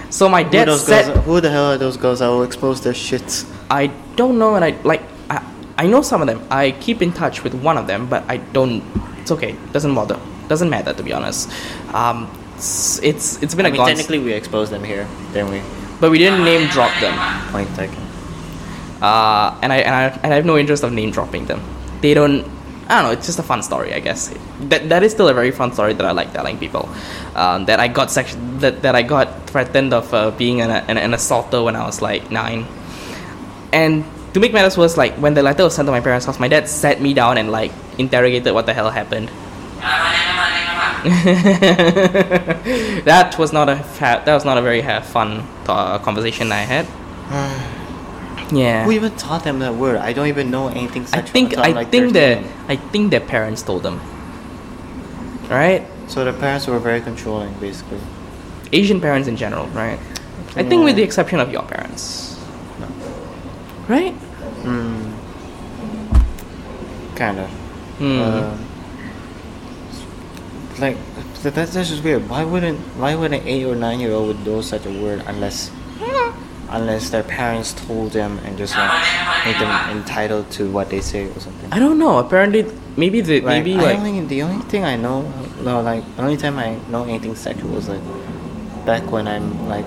[0.09, 2.81] So my dad those said, girls, who the hell are those girls that will expose
[2.81, 3.49] their shits?
[3.69, 5.43] I don't know, and I like I,
[5.77, 6.45] I know some of them.
[6.51, 8.83] I keep in touch with one of them, but I don't.
[9.23, 9.55] It's okay.
[9.71, 10.19] Doesn't bother.
[10.47, 11.49] Doesn't matter to be honest.
[11.95, 15.63] Um, it's it's, it's been I a mean, technically we exposed them here, didn't we?
[16.03, 17.15] but we didn't name drop them.
[17.51, 18.03] Point taken.
[19.01, 21.63] Uh, and I and I and I have no interest of name dropping them.
[22.01, 22.43] They don't.
[22.89, 23.11] I don't know.
[23.11, 24.27] It's just a fun story, I guess.
[24.67, 26.89] That that is still a very fun story that I like telling people.
[27.35, 30.97] Um, that I got sex that, that I got threatened of uh, being an, an
[30.97, 32.67] an assaulter when I was like nine.
[33.71, 36.37] And to make matters worse, like when the letter was sent to my parents' house,
[36.37, 39.29] my dad sat me down and like interrogated what the hell happened.
[43.03, 46.61] that was not a fa- that was not a very ha- fun uh, conversation I
[46.61, 46.87] had.
[48.51, 48.85] Yeah.
[48.85, 49.97] Who even taught them that word?
[49.97, 52.15] I don't even know anything I think I like, think 13.
[52.43, 53.99] that I think their parents told them.
[55.49, 55.87] Right?
[56.07, 57.99] So the parents were very controlling, basically.
[58.71, 59.97] Asian parents in general, right?
[60.55, 62.37] I think with the exception of your parents.
[62.79, 62.87] No.
[63.87, 64.13] Right?
[64.61, 65.13] Mm.
[67.15, 67.49] Kind of.
[68.03, 68.57] Uh,
[70.79, 70.97] like
[71.41, 72.27] th- that's that's just weird.
[72.29, 75.23] Why wouldn't why would an eight or nine year old would know such a word
[75.27, 75.71] unless
[76.69, 81.27] unless their parents told them and just like make them entitled to what they say
[81.27, 81.71] or something.
[81.71, 82.17] I don't know.
[82.17, 82.65] Apparently
[82.97, 85.21] maybe the Like, maybe I like only, the only thing I know,
[85.61, 88.01] no, like the only time I know anything sexual was like
[88.85, 89.85] back when I'm like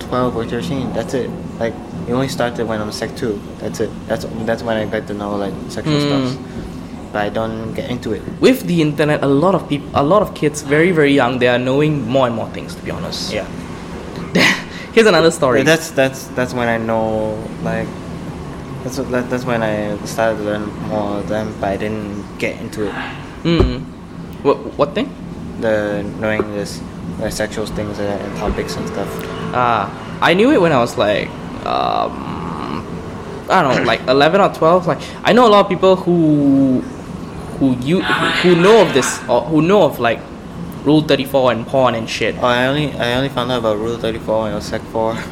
[0.00, 0.92] twelve or thirteen.
[0.94, 1.28] That's it.
[1.60, 1.74] Like
[2.08, 3.38] it only started when I'm sec two.
[3.58, 3.90] That's it.
[4.08, 6.26] That's that's when I got to know like sexual Hmm.
[6.32, 6.50] stuff.
[7.14, 8.22] But I don't get into it.
[8.42, 11.46] with the internet a lot of people a lot of kids very very young they
[11.46, 13.30] are knowing more and more things to be honest.
[13.32, 13.46] Yeah.
[14.94, 15.60] Here's another story.
[15.62, 17.86] But that's that's that's when I know like
[18.82, 21.54] that's that, that's when I started to learn more of them.
[21.60, 22.94] But I didn't get into it.
[23.46, 23.78] mm.
[24.42, 25.06] What what thing?
[25.62, 26.82] The knowing this
[27.20, 29.08] like sexual things and, and topics and stuff.
[29.54, 29.86] Uh,
[30.20, 31.28] I knew it when I was like,
[31.64, 32.82] um,
[33.48, 34.86] I don't know, like 11 or 12.
[34.86, 36.82] Like, I know a lot of people who,
[37.72, 40.20] who you, who, know of this, or who know of like
[40.84, 42.34] Rule 34 and porn and shit.
[42.36, 44.82] Oh, I only I only found out about Rule Thirty Four when I was sec
[44.82, 45.16] four.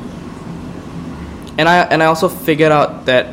[1.59, 3.27] And I, and I also figured out that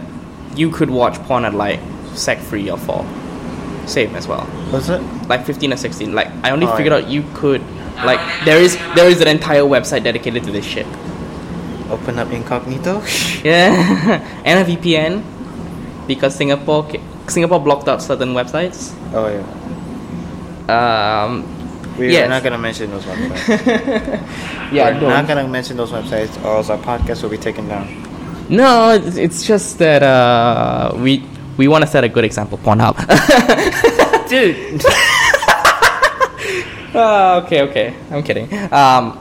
[0.56, 1.80] you could watch porn at like
[2.16, 3.06] sec 3 or 4.
[3.88, 4.46] Same as well.
[4.74, 5.02] Was it?
[5.30, 6.14] Like 15 or 16.
[6.14, 7.06] Like, I only Oh, figured yeah.
[7.06, 7.62] out you could,
[8.06, 10.86] like, there is, there is an entire website dedicated to this shit.
[11.90, 13.02] Open up incognito.
[13.44, 15.24] Yeah, and a VPN
[16.06, 18.94] because Singapore ca- Singapore blocked out certain websites.
[19.14, 19.44] oh yeah.
[20.70, 21.44] Um,
[21.98, 22.30] We're Yes.
[22.30, 23.48] not gonna mention those websites.
[24.72, 25.10] yeah, We're don't.
[25.10, 27.88] not gonna mention those websites, or else our podcast will be taken down.
[28.50, 31.24] no, it's, it's just that uh, we
[31.58, 32.58] we want to set a good example.
[32.60, 32.96] Pornhub,
[34.30, 34.82] dude.
[36.96, 38.48] uh, okay, okay, I'm kidding.
[38.72, 39.18] Um,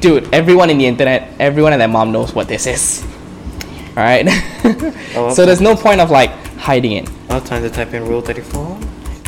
[0.00, 3.04] dude, everyone in the internet, everyone and their mom knows what this is.
[3.96, 4.26] All right,
[5.16, 7.10] Oh, so there's no point of like hiding it.
[7.30, 8.78] Oh, time to type in Rule Thirty Four.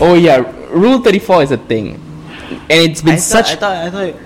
[0.00, 0.38] Oh yeah,
[0.70, 1.94] Rule Thirty Four is a thing,
[2.50, 3.54] and it's been I such.
[3.54, 4.04] Thought, I thought.
[4.04, 4.22] I thought.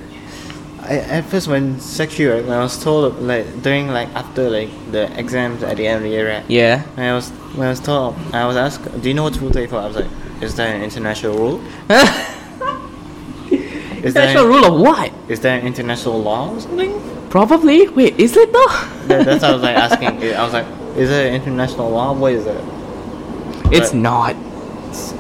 [0.84, 4.68] I, at first, when sexual, right, when I was told like during like after like
[4.90, 6.44] the exams at the end of the year, right?
[6.48, 6.82] yeah.
[6.96, 9.52] When I was when I was told, I was asked, "Do you know what's Rule
[9.52, 10.10] 34?" I was like,
[10.42, 11.60] "Is that an international rule?
[14.02, 15.12] Is that International rule of what?
[15.28, 17.88] is that an international law or something?" Probably.
[17.88, 18.66] Wait, is it though?
[19.06, 20.34] That, that's what I was like asking.
[20.34, 22.12] I was like, "Is it an international law?
[22.12, 22.60] What is it?"
[23.72, 24.35] It's not.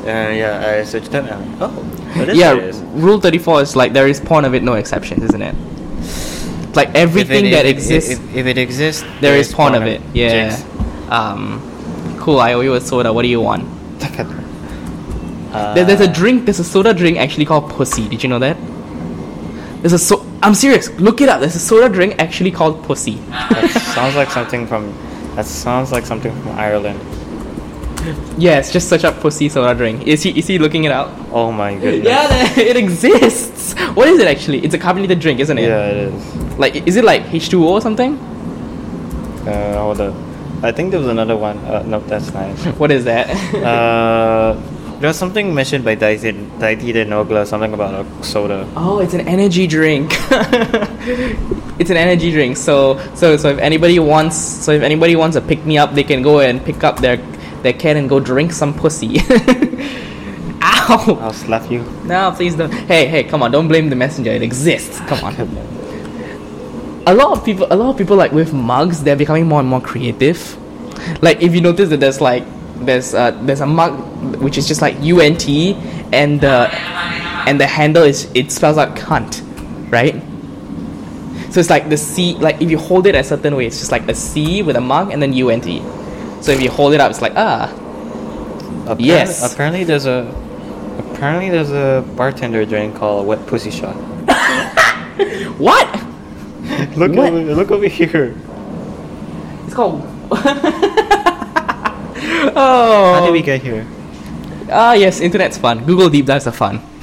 [0.04, 1.82] Uh, yeah, I searched I'm like, oh,
[2.16, 2.78] that is yeah, is.
[2.80, 5.54] Rule Thirty Four is like there is porn of it, no exceptions, isn't it?
[6.74, 9.88] like everything it, that it- exists, If, if it exists, there is porn of of
[9.88, 10.00] it.
[10.14, 10.50] Yeah.
[10.56, 11.10] Jinx.
[11.10, 11.60] Um,
[12.20, 12.38] cool.
[12.40, 13.12] I owe you a soda.
[13.12, 13.64] What do you want?
[14.00, 14.42] Look at her.
[15.52, 16.44] Uh, There, there's a drink.
[16.46, 18.08] There's a soda drink actually called Pussy.
[18.08, 18.56] Did you know that?
[19.82, 20.24] There's a so.
[20.42, 20.90] I'm serious.
[20.98, 21.40] Look it up.
[21.40, 23.16] There's a soda drink actually called Pussy.
[23.30, 24.92] That sounds like something from.
[25.36, 27.00] That sounds like something from Ireland.
[28.38, 30.06] Yes, just search up Pussy soda drink.
[30.06, 31.10] Is he is he looking it up?
[31.30, 32.04] Oh my goodness.
[32.04, 33.74] Yeah, it exists.
[33.94, 34.64] What is it actually?
[34.64, 35.68] It's a carbonated drink, isn't it?
[35.68, 36.58] Yeah, it is.
[36.58, 38.18] Like, is it like H2O or something?
[39.46, 40.14] Uh, hold up.
[40.62, 41.58] I think there was another one.
[41.58, 42.64] Uh, no, that's nice.
[42.78, 43.28] What is that?
[43.54, 44.54] uh,
[45.00, 46.32] there was something mentioned by Daithi
[47.06, 48.68] Nogla, something about a soda.
[48.76, 50.10] oh, it's an energy drink.
[51.80, 52.56] it's an energy drink.
[52.56, 56.04] So, so, so if anybody wants, so if anybody wants a pick me up, they
[56.04, 57.16] can go and pick up their
[57.62, 59.18] their can and go drink some pussy.
[60.62, 61.18] Ow!
[61.20, 61.82] I'll slap you.
[62.04, 62.72] No, please don't.
[62.72, 63.50] Hey, hey, come on!
[63.50, 64.30] Don't blame the messenger.
[64.30, 64.98] It exists.
[65.00, 65.34] Come on.
[67.06, 69.68] a lot of people, a lot of people like with mugs, they're becoming more and
[69.68, 70.56] more creative.
[71.22, 72.44] Like if you notice that there's like
[72.76, 75.48] there's uh, there's a mug which is just like UNT
[76.12, 76.68] and the
[77.46, 79.42] and the handle is it spells out cunt,
[79.90, 80.22] right?
[81.52, 83.92] So it's like the C, like if you hold it a certain way, it's just
[83.92, 85.66] like a C with a mug and then UNT.
[86.42, 87.70] So if you hold it up, it's like ah,
[88.82, 89.52] Apparently, Yes.
[89.52, 90.26] Apparently, there's a.
[91.14, 93.94] Apparently, there's a bartender drink called Wet Pussy Shot.
[95.58, 95.86] what?
[96.98, 97.32] look What?
[97.32, 98.34] over, look over here.
[99.64, 100.02] It's called.
[102.54, 103.12] oh.
[103.14, 103.86] How did we get here?
[104.68, 105.84] Ah, yes, internet's fun.
[105.84, 106.78] Google deep dives are fun.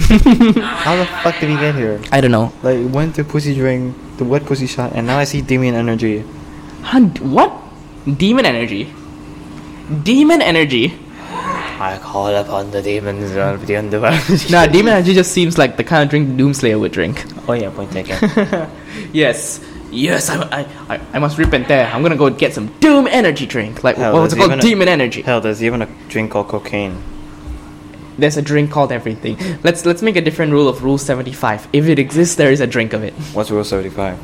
[0.83, 2.01] How the fuck did we get here?
[2.11, 2.51] I don't know.
[2.61, 6.25] Like went to pussy drink, the wet pussy shot, and now I see demon Energy.
[6.81, 7.53] Huh, what?
[8.17, 8.91] Demon energy.
[10.03, 10.93] Demon energy.
[11.81, 14.19] I call upon the demons uh, of the underworld.
[14.51, 17.23] Nah, demon energy just seems like the kind of drink Doomslayer would drink.
[17.47, 18.17] Oh yeah, point taken.
[19.13, 19.65] yes.
[19.91, 21.87] Yes, I, I, I, must repent there.
[21.87, 23.83] I'm gonna go get some Doom energy drink.
[23.83, 24.51] Like, Hell, what was it called?
[24.51, 25.23] even a- Demon energy.
[25.23, 27.01] Hell, there's even a drink called cocaine.
[28.19, 29.37] There's a drink called everything.
[29.63, 31.69] Let's let's make a different rule of Rule 75.
[31.73, 33.13] If it exists, there is a drink of it.
[33.33, 34.19] What's Rule 75?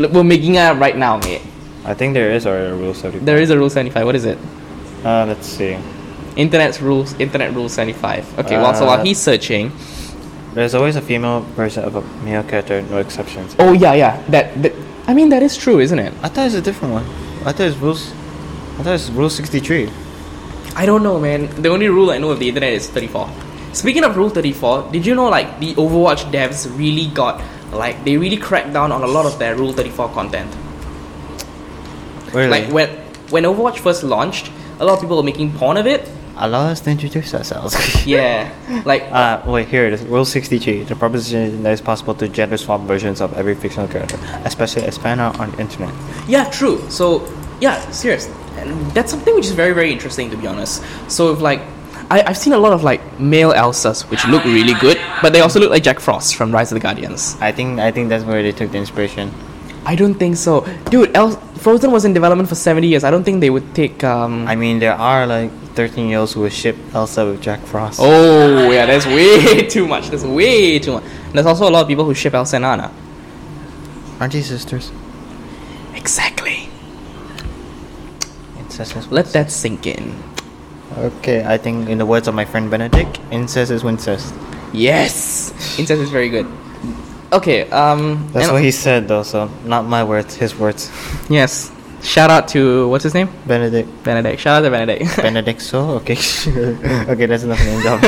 [0.00, 1.42] Look, We're making it up right now, mate.
[1.84, 3.24] I think there is already a Rule 75.
[3.26, 4.04] There is a Rule 75.
[4.06, 4.38] What is it?
[5.04, 5.76] Uh, let's see.
[6.36, 7.12] Internet's rules.
[7.18, 8.38] Internet Rule 75.
[8.40, 8.56] Okay.
[8.56, 9.72] well, so while Uh, he's searching,
[10.54, 13.56] There's always a female version of a male character, no exceptions.
[13.58, 14.20] Oh yeah, yeah.
[14.28, 14.72] That, that
[15.08, 16.12] I mean that is true, isn't it?
[16.22, 17.06] I thought it's a different one.
[17.48, 18.12] I thought it's rules.
[18.78, 19.88] I thought it's Rule 63.
[20.76, 21.48] I don't know, man.
[21.62, 23.28] The only rule I know of the internet is 34.
[23.72, 27.40] Speaking of Rule 34, did you know like the Overwatch devs really got
[27.72, 30.52] like they really cracked down on a lot of their Rule 34 content.
[32.34, 32.48] Really?
[32.48, 32.88] Like when
[33.30, 34.50] when Overwatch first launched,
[34.82, 36.10] a lot of people are making porn of it.
[36.36, 37.76] Allow us to introduce ourselves.
[38.04, 38.50] Yeah,
[38.84, 40.02] like Uh, wait, here it is.
[40.02, 40.82] Rule 63.
[40.84, 44.98] The proposition that it's possible to gender swap versions of every fictional character, especially as
[44.98, 45.94] fan art on the internet.
[46.26, 46.82] Yeah, true.
[46.90, 47.22] So,
[47.60, 48.26] yeah, serious.
[48.56, 50.82] And that's something which is very, very interesting to be honest.
[51.08, 51.60] So, if like,
[52.10, 55.40] I, I've seen a lot of like male Elsas which look really good, but they
[55.40, 57.36] also look like Jack Frost from Rise of the Guardians.
[57.40, 59.30] I think I think that's where they took the inspiration.
[59.84, 61.10] I don't think so, dude.
[61.16, 63.04] El- Frozen was in development for seventy years.
[63.04, 64.02] I don't think they would take.
[64.04, 67.60] um I mean, there are like 13 year olds who would ship Elsa with Jack
[67.66, 67.98] Frost.
[68.02, 70.10] Oh yeah, that's way too much.
[70.10, 71.04] That's way too much.
[71.32, 72.90] There's also a lot of people who ship Elsa and Anna.
[74.20, 74.90] Aren't they sisters?
[75.94, 76.68] Exactly.
[78.58, 80.14] Incest is Let that sink in.
[80.98, 84.34] Okay, I think in the words of my friend Benedict, incest is wincest.
[84.72, 86.46] Yes, incest is very good.
[87.32, 87.68] Okay.
[87.70, 88.28] Um.
[88.32, 90.90] That's what he said though, so not my words, his words.
[91.30, 91.72] Yes.
[92.02, 93.28] Shout out to what's his name?
[93.46, 93.88] Benedict.
[94.02, 94.40] Benedict.
[94.40, 95.16] Shout out to Benedict.
[95.22, 96.02] Benedict so?
[96.02, 96.14] Okay.
[97.08, 98.02] okay, that's enough name drop.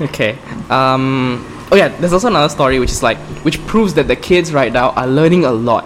[0.00, 0.38] okay.
[0.70, 1.44] Um.
[1.70, 1.88] Oh yeah.
[1.88, 5.06] There's also another story which is like which proves that the kids right now are
[5.06, 5.84] learning a lot.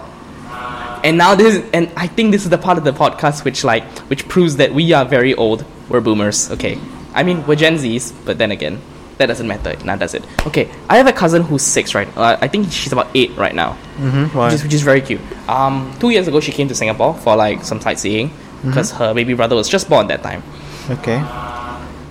[1.03, 3.63] And now this is, and I think this is the part of the podcast which
[3.63, 5.63] like which proves that we are very old.
[5.89, 6.49] We're boomers.
[6.51, 6.79] Okay.
[7.13, 8.81] I mean we're Gen Zs, but then again,
[9.17, 9.75] that doesn't matter.
[9.83, 10.23] Now does it?
[10.45, 10.69] Okay.
[10.89, 12.07] I have a cousin who's six right.
[12.17, 13.77] Uh, I think she's about eight right now.
[13.97, 14.37] mm-hmm.
[14.37, 15.21] Which is, which is very cute.
[15.49, 18.31] Um, two years ago, she came to Singapore for like some sightseeing
[18.65, 20.43] because her baby brother was just born that time.
[20.89, 21.19] Okay.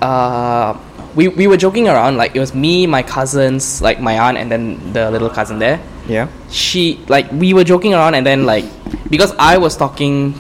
[0.03, 0.79] Uh,
[1.15, 4.51] we, we were joking around like it was me, my cousins, like my aunt, and
[4.53, 5.81] then the little cousin there.
[6.07, 6.29] Yeah.
[6.51, 8.65] She like we were joking around, and then like
[9.11, 10.35] because I was talking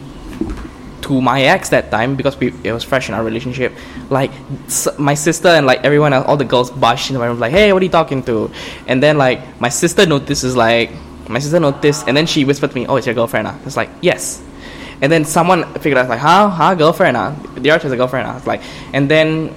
[1.07, 3.73] to my ex that time because we it was fresh in our relationship.
[4.11, 4.31] Like
[4.67, 7.53] s- my sister and like everyone else, all the girls bushed into my room like,
[7.53, 8.51] "Hey, what are you talking to?"
[8.87, 10.91] And then like my sister notices like
[11.29, 13.77] my sister noticed, and then she whispered to me, "Oh, it's your girlfriend." Ah, it's
[13.77, 14.43] like yes.
[15.03, 17.17] And then someone figured out like, "Huh, huh, girlfriend?
[17.17, 19.55] Ah, the arch has a girlfriend." Ah, it's like, and then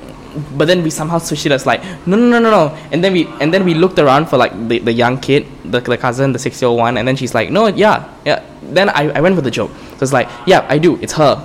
[0.57, 2.77] but then we somehow switched it as like no no no no no.
[2.91, 5.79] And then we and then we looked around for like the, the young kid the,
[5.79, 8.43] the cousin the six year old one and then she's like no yeah yeah.
[8.61, 9.71] Then I, I went for the joke.
[9.97, 10.97] So it's like yeah I do.
[11.01, 11.35] It's her.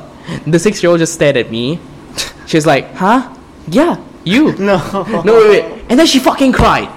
[0.47, 1.79] The six year old just stared at me.
[2.47, 3.35] She's like huh?
[3.69, 4.53] Yeah you.
[4.59, 4.79] No.
[5.25, 5.85] no wait wait.
[5.89, 6.89] And then she fucking cried.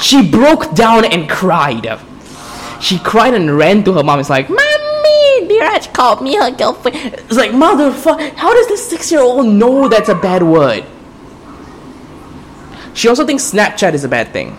[0.00, 1.98] She broke down and cried.
[2.80, 4.20] She cried and ran to her mom.
[4.20, 4.48] It's like
[5.02, 9.46] mommy Diraj called me her girlfriend it's like motherfucker how does this six year old
[9.46, 10.84] know that's a bad word
[12.98, 14.56] she also thinks Snapchat is a bad thing.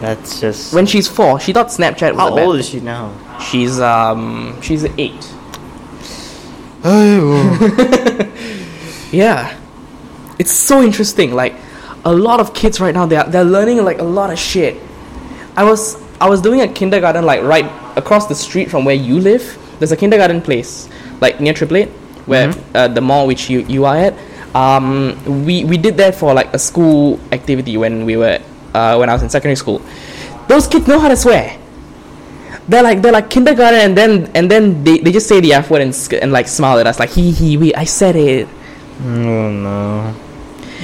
[0.00, 0.74] That's just.
[0.74, 3.14] When she's four, she thought Snapchat was How a bad old is she now?
[3.38, 5.32] She's um she's eight.
[9.12, 9.56] Yeah.
[10.40, 11.32] It's so interesting.
[11.34, 11.54] Like
[12.04, 14.82] a lot of kids right now they are they're learning like a lot of shit.
[15.56, 19.18] I was I was doing a kindergarten like right across the street from where you
[19.18, 19.58] live.
[19.78, 20.88] There's a kindergarten place
[21.20, 21.88] like near Triple Eight,
[22.26, 24.14] where uh, the mall which you you are at.
[24.54, 28.38] Um, we we did that for like a school activity when we were
[28.74, 29.82] uh, when I was in secondary school.
[30.46, 31.58] Those kids know how to swear.
[32.68, 35.70] They're like they're like kindergarten and then and then they, they just say the F
[35.70, 35.92] word and,
[36.22, 38.48] and like smile at us like hee hee we I said it
[39.02, 40.14] Oh no.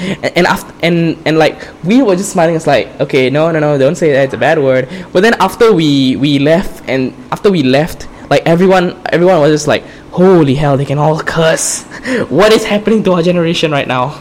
[0.01, 2.57] And and after and and like we were just smiling.
[2.57, 4.25] It's like okay, no, no, no, don't say that.
[4.25, 4.89] It's a bad word.
[5.13, 9.67] But then after we we left, and after we left, like everyone everyone was just
[9.67, 11.83] like, holy hell, they can all curse.
[12.29, 14.21] what is happening to our generation right now?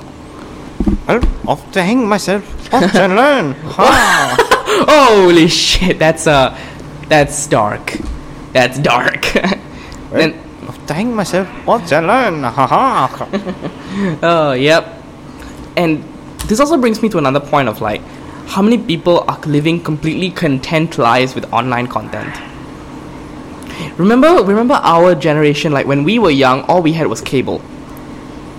[1.08, 2.74] Well, off to hang myself.
[2.74, 3.56] Off to learn.
[4.88, 6.58] Holy shit, that's uh,
[7.08, 7.98] that's dark.
[8.54, 9.26] That's dark.
[10.12, 11.48] then Off to hang myself.
[11.68, 12.44] Off to learn.
[12.44, 13.30] Ha ha.
[14.22, 14.99] Oh, yep.
[15.78, 16.04] And
[16.48, 18.02] this also brings me to another point of like,
[18.48, 22.36] how many people are living completely content lives with online content?
[23.98, 27.62] Remember, remember our generation, like when we were young, all we had was cable.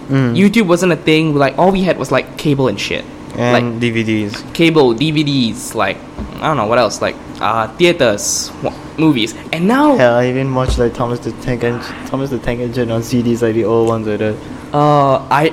[0.09, 0.37] Mm.
[0.37, 1.35] YouTube wasn't a thing.
[1.35, 3.05] Like all we had was like cable and shit.
[3.37, 4.55] And DVDs.
[4.55, 5.97] Cable, DVDs, like
[6.37, 10.55] I don't know what else, like uh, theaters, wa- movies, and now Hell, I even
[10.55, 13.89] watched like Thomas the Tank Engine, Thomas the Tank Engine on CDs, like the old
[13.89, 14.37] ones like that.
[14.75, 15.51] Uh, I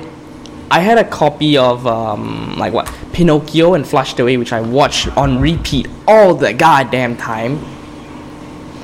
[0.70, 5.08] I had a copy of um like what Pinocchio and Flushed Away, which I watched
[5.16, 7.58] on repeat all the goddamn time.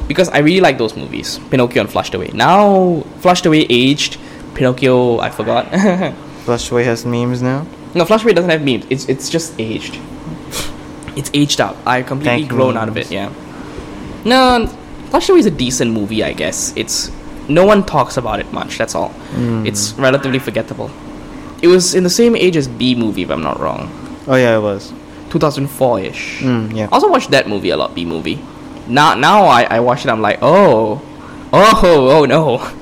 [0.08, 2.30] Because I really like those movies, Pinocchio and Flushed Away.
[2.32, 4.18] Now Flushed Away aged,
[4.54, 5.68] Pinocchio I forgot.
[6.44, 7.66] Flushed Away has memes now.
[7.94, 8.86] no, Flushed Away doesn't have memes.
[8.90, 9.98] It's it's just aged.
[11.16, 11.76] It's aged up.
[11.86, 13.10] I completely Thank grown out of it.
[13.10, 13.32] Yeah.
[14.24, 14.66] No,
[15.10, 16.72] Flushed Away is a decent movie, I guess.
[16.76, 17.10] It's
[17.48, 18.78] no one talks about it much.
[18.78, 19.10] That's all.
[19.32, 19.66] Mm.
[19.66, 20.90] It's relatively forgettable.
[21.64, 23.88] It was in the same age as B movie, if I'm not wrong.
[24.26, 24.92] Oh yeah, it was.
[25.30, 26.40] 2004 ish.
[26.40, 26.84] Mm, yeah.
[26.84, 28.38] I also watched that movie a lot, B movie.
[28.86, 31.00] Now, now I, I watch it, I'm like, oh,
[31.54, 32.70] oh, oh no.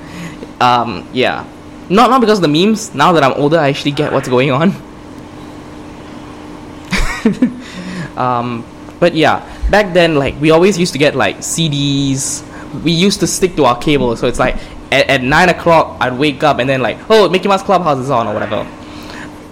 [0.62, 1.44] Um, yeah.
[1.90, 2.94] Not, not because of the memes.
[2.94, 4.68] Now that I'm older, I actually get what's going on.
[8.16, 8.64] um,
[9.00, 12.48] but yeah, back then, like, we always used to get like CDs.
[12.84, 14.56] We used to stick to our cable, so it's like
[14.92, 18.10] at, at 9 o'clock, I'd wake up and then, like, oh, Mickey Mouse Clubhouse is
[18.10, 18.66] on or whatever.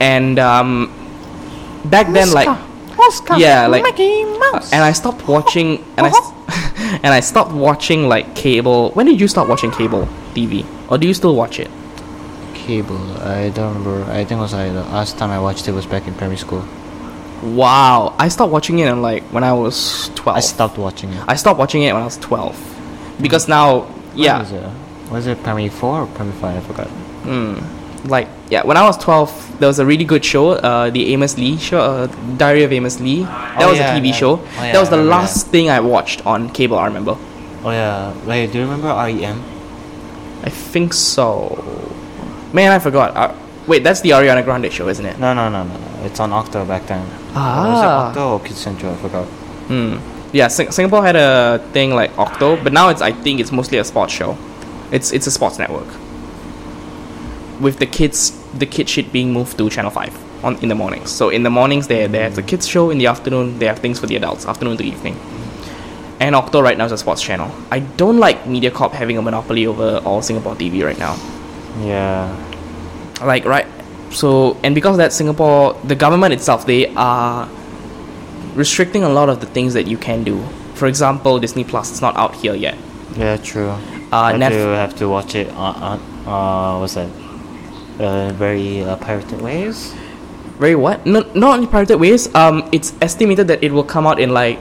[0.00, 0.92] And um,
[1.86, 2.46] back then, like,
[3.38, 4.72] yeah, like, Mickey Mouse.
[4.72, 6.32] and I stopped watching, and I, s-
[7.02, 8.90] and I stopped watching like cable.
[8.92, 11.70] When did you stop watching cable TV, or do you still watch it?
[12.54, 12.98] Cable.
[13.22, 14.04] I don't remember.
[14.10, 16.36] I think it was like the last time I watched it was back in primary
[16.36, 16.64] school.
[17.42, 20.36] Wow, I stopped watching it and like when I was twelve.
[20.36, 21.24] I stopped watching it.
[21.26, 22.54] I stopped watching it when I was twelve,
[23.20, 24.42] because now, When yeah,
[25.10, 26.56] Was it, primary four or primary five?
[26.56, 26.88] I forgot.
[27.24, 27.62] mm,
[28.08, 31.36] like yeah, when I was twelve, there was a really good show, uh, the Amos
[31.36, 32.06] Lee show, uh,
[32.36, 33.24] Diary of Amos Lee.
[33.24, 34.12] That Oh, was yeah, a TV yeah.
[34.12, 34.32] show.
[34.38, 36.78] Oh, yeah, that was the last thing I watched on cable.
[36.78, 37.16] I remember.
[37.64, 38.12] Oh yeah.
[38.24, 39.42] Wait, do you remember REM?
[40.44, 41.62] I think so.
[42.52, 43.14] Man, I forgot.
[43.16, 43.34] Uh,
[43.66, 45.18] wait, that's the Ariana Grande show, isn't it?
[45.18, 46.04] No, no, no, no, no.
[46.06, 47.06] It's on Okto back then.
[47.34, 47.66] Ah.
[47.66, 48.92] Or was it Okto or Kids Central?
[48.92, 49.26] I forgot.
[49.68, 49.98] Hmm.
[50.32, 53.78] Yeah, Sing- Singapore had a thing like Okto, but now it's I think it's mostly
[53.78, 54.38] a sports show.
[54.92, 55.86] It's it's a sports network.
[57.60, 61.10] With the kids, the kid shit being moved to Channel Five on in the mornings.
[61.10, 62.90] So in the mornings they they have the kids show.
[62.90, 64.46] In the afternoon they have things for the adults.
[64.46, 65.16] Afternoon to evening.
[66.20, 67.50] And Okto right now is a sports channel.
[67.70, 71.16] I don't like MediaCorp having a monopoly over all Singapore TV right now.
[71.84, 72.28] Yeah.
[73.22, 73.66] like right
[74.10, 77.46] so and because of that singapore the government itself they are
[78.56, 80.42] restricting a lot of the things that you can do
[80.74, 82.76] for example disney plus is not out here yet
[83.16, 83.74] Yeah, true.
[84.12, 87.08] Uh, have Netf- to have to watch it on, on uh, what's that?
[88.00, 89.94] Uh, very uh, pirated ways.
[90.58, 94.20] very what no, not only pirated ways um it's estimated that it will come out
[94.20, 94.58] in like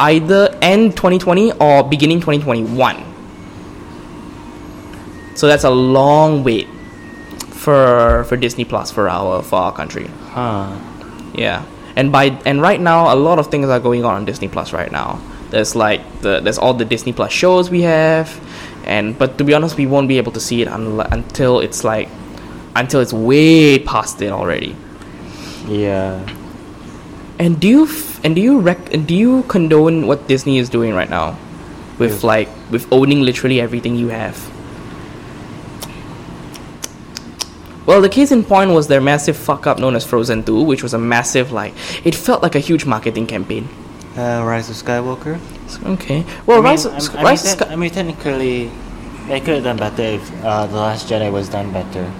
[0.00, 3.00] either end 2020 or beginning 2021
[5.34, 6.68] so that's a long wait
[7.50, 10.06] for for Disney Plus for our for our country.
[10.34, 10.74] Huh.
[11.34, 11.64] Yeah,
[11.96, 14.72] and by and right now, a lot of things are going on on Disney Plus
[14.72, 15.20] right now.
[15.50, 18.28] There's like the there's all the Disney Plus shows we have,
[18.88, 21.84] and but to be honest, we won't be able to see it unle- until it's
[21.84, 22.08] like
[22.74, 24.74] until it's way past it already.
[25.68, 26.24] Yeah.
[27.38, 30.68] And do you f- and do you rec- and do you condone what Disney is
[30.68, 31.36] doing right now,
[31.98, 34.36] with like with owning literally everything you have?
[37.86, 40.82] Well, the case in point was their massive fuck up known as Frozen 2, which
[40.82, 41.72] was a massive like
[42.04, 43.68] it felt like a huge marketing campaign.
[44.16, 45.38] Uh, Rise of Skywalker.
[45.84, 46.24] Okay.
[46.46, 48.70] Well, I mean, Rise, of- I mean, Rise of te- Sky- I mean, technically,
[49.28, 52.10] they could have done better if uh, The Last Jedi was done better.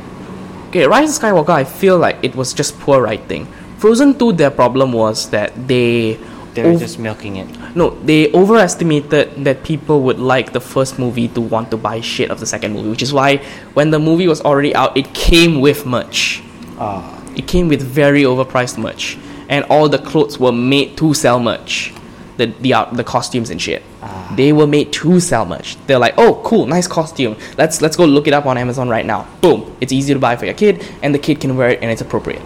[0.68, 3.46] Okay, Rise of Skywalker, I feel like it was just poor writing.
[3.78, 6.18] Frozen 2, their problem was that they.
[6.54, 7.46] They were ov- just milking it.
[7.76, 12.30] No, they overestimated that people would like the first movie to want to buy shit
[12.30, 13.36] of the second movie, which is why
[13.74, 16.42] when the movie was already out, it came with merch.
[16.78, 17.14] Ah.
[17.36, 19.16] It came with very overpriced merch,
[19.48, 21.92] and all the clothes were made to sell merch.
[22.38, 23.82] The the out the costumes and shit.
[24.00, 24.32] Ah.
[24.36, 25.76] They were made to sell merch.
[25.86, 27.36] They're like, oh, cool, nice costume.
[27.58, 29.26] Let's let's go look it up on Amazon right now.
[29.42, 31.90] Boom, it's easy to buy for your kid, and the kid can wear it, and
[31.90, 32.42] it's appropriate.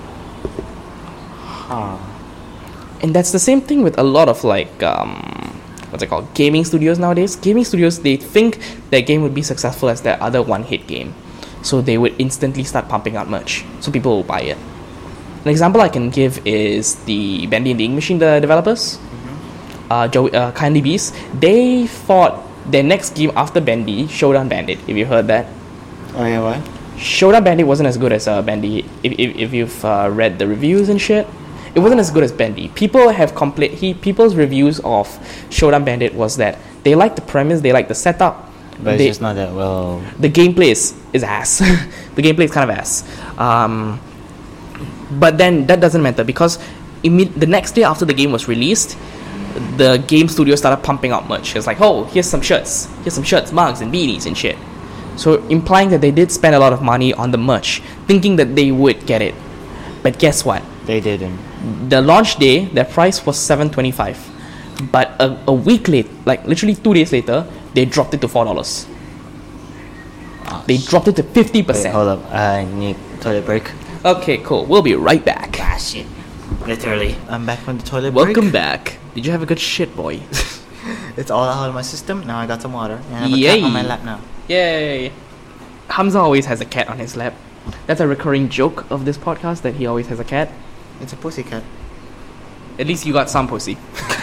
[1.69, 1.99] Huh.
[3.03, 5.13] And that's the same thing with a lot of like um,
[5.91, 6.33] what's it called?
[6.35, 7.37] Gaming studios nowadays.
[7.37, 8.59] Gaming studios they think
[8.91, 11.15] their game would be successful as their other one-hit game,
[11.63, 14.59] so they would instantly start pumping out merch, so people will buy it.
[15.45, 18.99] An example I can give is the Bendy and the Ink Machine, the developers,
[19.93, 21.15] uh, Joey, uh, Kindly Beast.
[21.37, 22.41] They thought
[22.71, 24.79] their next game after Bendy, Showdown Bandit.
[24.89, 25.47] If you heard that,
[26.15, 26.61] Oh yeah, what?
[26.99, 28.85] Showdown Bandit wasn't as good as uh, Bendy.
[29.03, 31.27] If, if, if you've uh, read the reviews and shit,
[31.75, 32.69] it wasn't as good as Bendy.
[32.69, 33.73] People have complete.
[33.73, 35.09] He people's reviews of
[35.51, 38.51] Showdown Bandit was that they like the premise, they like the setup.
[38.83, 40.03] But they, it's just not that well.
[40.19, 41.59] the gameplay is, is ass.
[42.15, 43.05] the gameplay is kind of ass.
[43.39, 44.01] Um,
[45.13, 46.59] but then that doesn't matter because
[47.05, 48.99] imme- the next day after the game was released,
[49.77, 51.55] the game studio started pumping out merch.
[51.57, 54.57] It's like, oh, here's some shirts, here's some shirts, mugs, and beanies and shit.
[55.17, 58.57] So implying that they did spend a lot of money on the merch, thinking that
[58.57, 59.35] they would get it.
[60.03, 60.63] But guess what?
[60.87, 61.39] They didn't.
[61.91, 64.19] The launch day, their price was seven twenty five,
[64.91, 68.45] but a, a week late, like literally two days later, they dropped it to four
[68.45, 68.87] dollars.
[70.67, 71.95] They dropped it to fifty Wait, percent.
[71.95, 72.33] hold up.
[72.33, 73.71] I need toilet break.
[74.05, 74.65] Okay, cool.
[74.67, 75.57] We'll be right back.
[75.61, 76.07] Ah shit.
[76.67, 77.17] Literally.
[77.29, 78.53] I'm back from the toilet Welcome break.
[78.53, 78.99] back.
[79.15, 80.21] Did you have a good shit, boy?
[81.17, 82.27] It's all out of my system.
[82.27, 82.95] Now I got some water.
[83.07, 83.61] And I have a Yay.
[83.61, 84.19] cat on my lap now.
[84.49, 85.13] Yay!
[85.91, 87.35] Hamza always has a cat on his lap.
[87.87, 90.51] That's a recurring joke of this podcast that he always has a cat.
[91.01, 91.63] It's a pussy cat.
[92.81, 93.75] At least you got some pussy.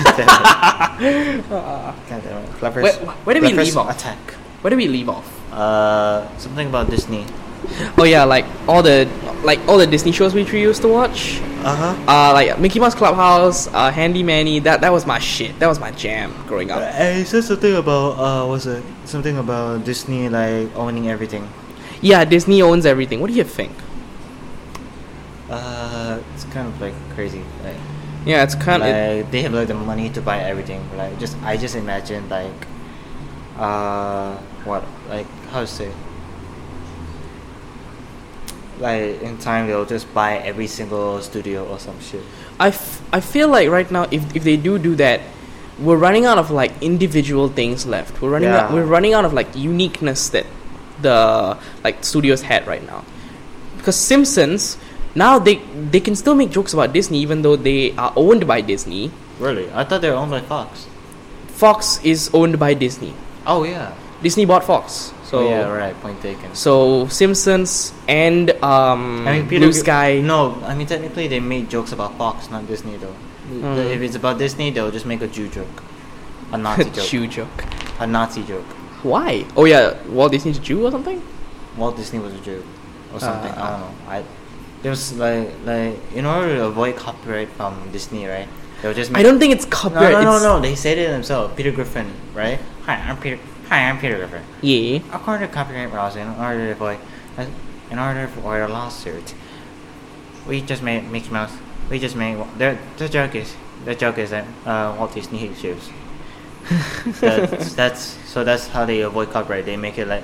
[0.03, 1.49] God damn it.
[1.49, 2.59] God damn it.
[2.59, 3.95] Where- where did we leave off?
[3.95, 4.33] Attack.
[4.61, 5.53] Where do we leave off?
[5.53, 7.25] Uh, something about Disney.
[7.97, 9.07] Oh yeah, like all the
[9.43, 11.39] like all the Disney shows which we used to watch.
[11.63, 11.95] Uh huh.
[12.07, 14.59] Uh, like Mickey Mouse Clubhouse, uh, Handy Manny.
[14.59, 15.57] That that was my shit.
[15.59, 16.79] That was my jam growing up.
[16.79, 18.83] Uh, it says something about uh, what's it?
[19.05, 21.47] Something about Disney like owning everything.
[22.01, 23.19] Yeah, Disney owns everything.
[23.19, 23.73] What do you think?
[25.49, 27.43] Uh, it's kind of like crazy.
[27.63, 27.75] Like,
[28.25, 28.89] Yeah, it's kind of.
[28.89, 30.81] like they have like the money to buy everything.
[30.95, 32.67] Like just I just imagine like,
[33.57, 35.91] uh, what like how to say.
[38.79, 42.23] Like in time they'll just buy every single studio or some shit.
[42.59, 45.21] I, f- I feel like right now if, if they do do that
[45.79, 49.31] we're running out of like individual things left we're running out we're running out of
[49.31, 50.45] like uniqueness that
[51.01, 53.05] the like studios had right now
[53.77, 54.77] because simpsons
[55.15, 55.55] now they
[55.91, 59.09] they can still make jokes about disney even though they are owned by disney
[59.39, 59.71] Really?
[59.71, 60.85] I thought they were owned by Fox.
[61.47, 63.13] fox is owned by disney
[63.47, 63.95] Oh yeah.
[64.21, 65.95] disney bought fox so oh, yeah, right.
[66.01, 66.49] Point taken.
[66.55, 71.69] so simpsons and um I mean, Peter blue sky No, I mean technically they made
[71.69, 73.15] jokes about Fox, not Disney though.
[73.49, 73.93] Mm.
[73.95, 75.75] If it's about Disney, they'll just make a Jew joke,
[76.51, 77.55] a Nazi joke, Jew joke
[77.99, 78.65] a Nazi joke.
[79.03, 81.21] why oh yeah walt disney's a jew or something
[81.77, 82.63] Walt Disney was a Jew,
[83.13, 83.51] or something.
[83.51, 83.63] Uh.
[83.63, 83.93] I don't know.
[84.09, 84.23] I
[84.81, 88.47] there was like like in order to avoid copyright from Disney, right?
[88.81, 90.59] They'll just make i don't think it's copyright no no it's- no.
[90.59, 91.53] They said it themselves.
[91.55, 92.59] Peter Griffin, right?
[92.85, 93.39] Hi, I'm Peter.
[93.69, 94.43] Hi, I'm Peter Griffin.
[94.61, 96.97] yeah According to copyright laws, in order to avoid,
[97.91, 99.33] in order to avoid a lawsuit,
[100.47, 101.51] we just made Mickey Mouse.
[101.89, 103.55] We just made the the joke is
[103.85, 105.89] the joke is that uh, Walt Disney hates Jews.
[107.21, 109.65] that's, that's so that's how they avoid copyright.
[109.65, 110.23] They make it like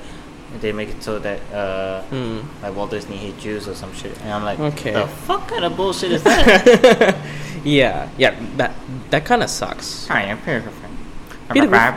[0.62, 2.40] they make it so that uh, Hmm.
[2.64, 4.20] like Walt Disney hates Jews or some shit.
[4.22, 4.94] And I'm like, Okay.
[4.94, 7.16] the fuck kind of bullshit is that?
[7.64, 8.74] yeah, yeah, that
[9.12, 10.08] that kind of sucks.
[10.08, 10.85] Hi, I'm Peter Griffin.
[11.54, 11.94] Peter Griffin.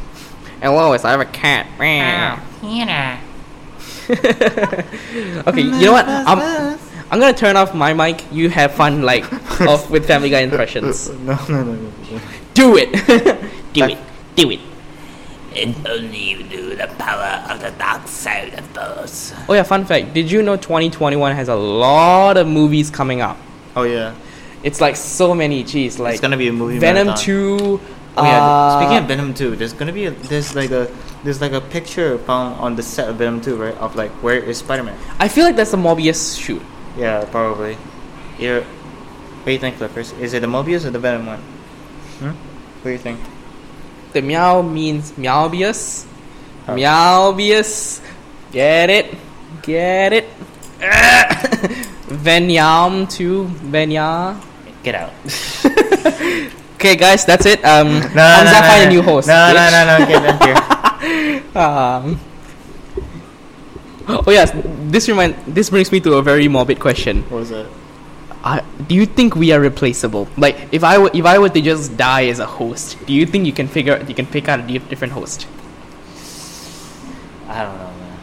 [0.61, 1.67] and Lois, I have a cat.
[1.80, 2.36] Meow.
[2.61, 3.19] Hannah.
[5.47, 6.07] okay, you know what?
[6.07, 6.78] I'm,
[7.11, 8.23] I'm gonna turn off my mic.
[8.32, 9.26] You have fun, like,
[9.61, 11.09] off with Family Guy impressions.
[11.09, 11.73] No, no, no, no.
[11.73, 12.19] no.
[12.53, 12.91] Do it.
[13.73, 13.97] do it.
[14.36, 14.59] Do it.
[15.55, 19.34] And only you do the power of the dark side of those.
[19.47, 20.13] Oh yeah, fun fact.
[20.13, 23.38] Did you know 2021 has a lot of movies coming up?
[23.76, 24.15] Oh yeah.
[24.63, 25.63] It's like so many.
[25.63, 25.99] cheese.
[25.99, 26.80] like it's gonna be a movie.
[26.80, 27.26] Venom marathon.
[27.26, 27.82] 2.
[28.17, 28.41] Oh yeah.
[28.41, 30.89] uh, Speaking of Venom 2, there's gonna be a there's like a
[31.23, 33.78] there's like a picture found on the set of Venom 2, right?
[33.78, 34.97] Of like where is Spider-Man?
[35.19, 36.61] I feel like that's a Morbius shoot.
[36.97, 37.78] Yeah, probably.
[38.39, 38.61] Yeah.
[38.61, 40.11] What do you think, Flippers?
[40.13, 41.39] Is it the Morbius or the Venom one?
[42.19, 42.28] Hmm?
[42.30, 43.19] What do you think?
[44.13, 46.05] The meow means meowbius.
[46.67, 46.73] Oh.
[46.73, 48.01] Meowbius.
[48.51, 49.13] Get it?
[49.61, 50.26] Get it?
[52.08, 53.45] Venyam 2.
[53.72, 54.39] Venya.
[54.84, 55.12] Get out.
[56.76, 57.64] Okay, guys, that's it.
[57.66, 58.88] Um, No, Hamza, no, no, find no.
[58.88, 59.28] a new host.
[59.28, 59.72] No, no, bitch.
[59.72, 60.06] no, no.
[60.06, 61.58] Get out here.
[61.58, 62.20] Um,
[64.08, 64.51] oh yes,
[64.91, 67.24] this remind this brings me to a very morbid question.
[67.24, 67.66] What was that?
[68.43, 70.28] I, do you think we are replaceable?
[70.38, 73.26] Like, if I were if I were to just die as a host, do you
[73.26, 75.47] think you can figure you can pick out a different host?
[77.47, 78.20] I don't know, man.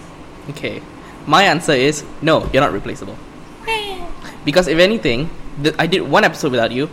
[0.51, 0.83] Okay,
[1.27, 2.49] my answer is no.
[2.53, 3.17] You're not replaceable.
[4.45, 5.31] Because if anything,
[5.63, 6.87] th- I did one episode without you,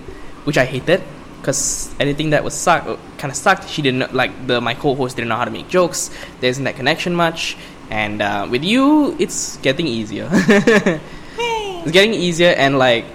[0.43, 1.03] which I hated.
[1.39, 2.83] Because anything that was suck
[3.17, 3.69] kind of sucked.
[3.69, 6.11] She didn't like the my co-host didn't know how to make jokes.
[6.41, 7.55] There isn't that connection much.
[7.89, 10.29] And uh, with you, it's getting easier.
[10.31, 13.05] it's getting easier, and like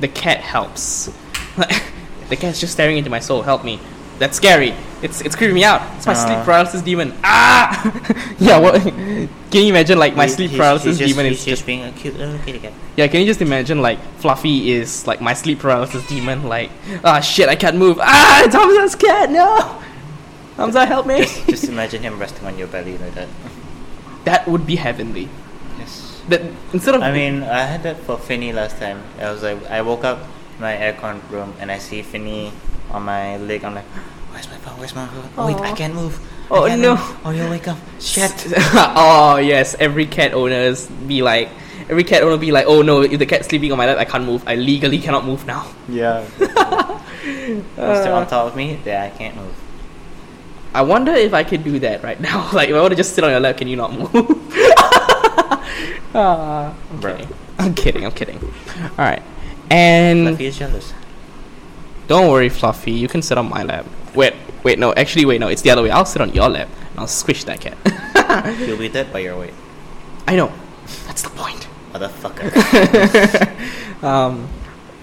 [0.00, 1.06] the cat helps.
[2.28, 3.42] the cat's just staring into my soul.
[3.42, 3.78] Help me.
[4.22, 4.70] That's scary.
[5.02, 5.82] It's it's creeping me out.
[5.98, 6.44] It's my sleep Uh.
[6.46, 7.10] paralysis demon.
[7.26, 7.74] Ah!
[8.38, 8.54] yeah.
[8.62, 8.78] What?
[9.50, 11.66] Can you imagine like my He- sleep paralysis he's just, demon he's is just just
[11.66, 12.72] being a cute little kitty cat.
[12.94, 16.46] yeah, can you just imagine like Fluffy is like my sleep paralysis demon?
[16.46, 16.70] Like,
[17.02, 17.98] ah shit, I can't move.
[18.00, 19.26] Ah, it's Hamza's cat.
[19.34, 19.58] No,
[20.56, 21.26] Hamza, help me.
[21.26, 23.26] Just, just imagine him resting on your belly like that.
[24.22, 25.26] that would be heavenly.
[25.82, 26.22] Yes.
[26.30, 26.42] That
[26.72, 29.02] instead of I mean, I had that for Finny last time.
[29.18, 30.22] I was like, I woke up
[30.54, 32.52] in my aircon room and I see Finny
[32.92, 33.64] on my leg.
[33.64, 33.84] I'm like,
[34.30, 34.78] where's my phone?
[34.78, 35.28] Where's my phone?
[35.36, 36.18] Oh, wait, I can't move.
[36.50, 36.96] Oh, can't no.
[36.96, 37.18] move.
[37.24, 37.78] Oh, you'll wake up.
[38.00, 38.52] Shit.
[38.56, 41.48] oh yes, every cat owners be like,
[41.88, 44.04] every cat owner be like, oh no, if the cat's sleeping on my lap, I
[44.04, 44.42] can't move.
[44.46, 45.70] I legally cannot move now.
[45.88, 46.24] Yeah.
[47.76, 49.54] Once they're on top of me, then I can't move.
[50.74, 52.50] I wonder if I could do that right now.
[52.52, 54.10] Like, if I were to just sit on your lap, can you not move?
[56.14, 57.16] Ah, I'm Bro.
[57.16, 57.34] kidding.
[57.58, 58.04] I'm kidding.
[58.04, 58.38] I'm kidding.
[58.82, 59.22] All right,
[59.70, 60.92] and Fluffy is jealous.
[62.12, 62.92] Don't worry, Fluffy.
[62.92, 63.86] You can sit on my lap.
[64.14, 64.92] Wait, wait, no.
[64.92, 65.48] Actually, wait, no.
[65.48, 65.90] It's the other way.
[65.90, 67.78] I'll sit on your lap and I'll squish that cat.
[68.60, 69.54] You'll be dead by your weight.
[70.28, 70.52] I know.
[71.06, 71.66] That's the point.
[71.92, 72.50] Motherfucker.
[74.02, 74.48] Um,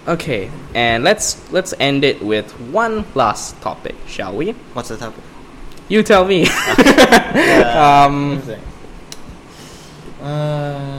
[0.05, 4.51] okay, and let's let's end it with one last topic, shall we?
[4.73, 5.23] What's the topic?
[5.87, 6.47] You tell me.
[7.79, 8.43] Um?
[10.21, 10.98] Uh,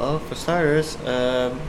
[0.00, 1.60] well, for starters, um,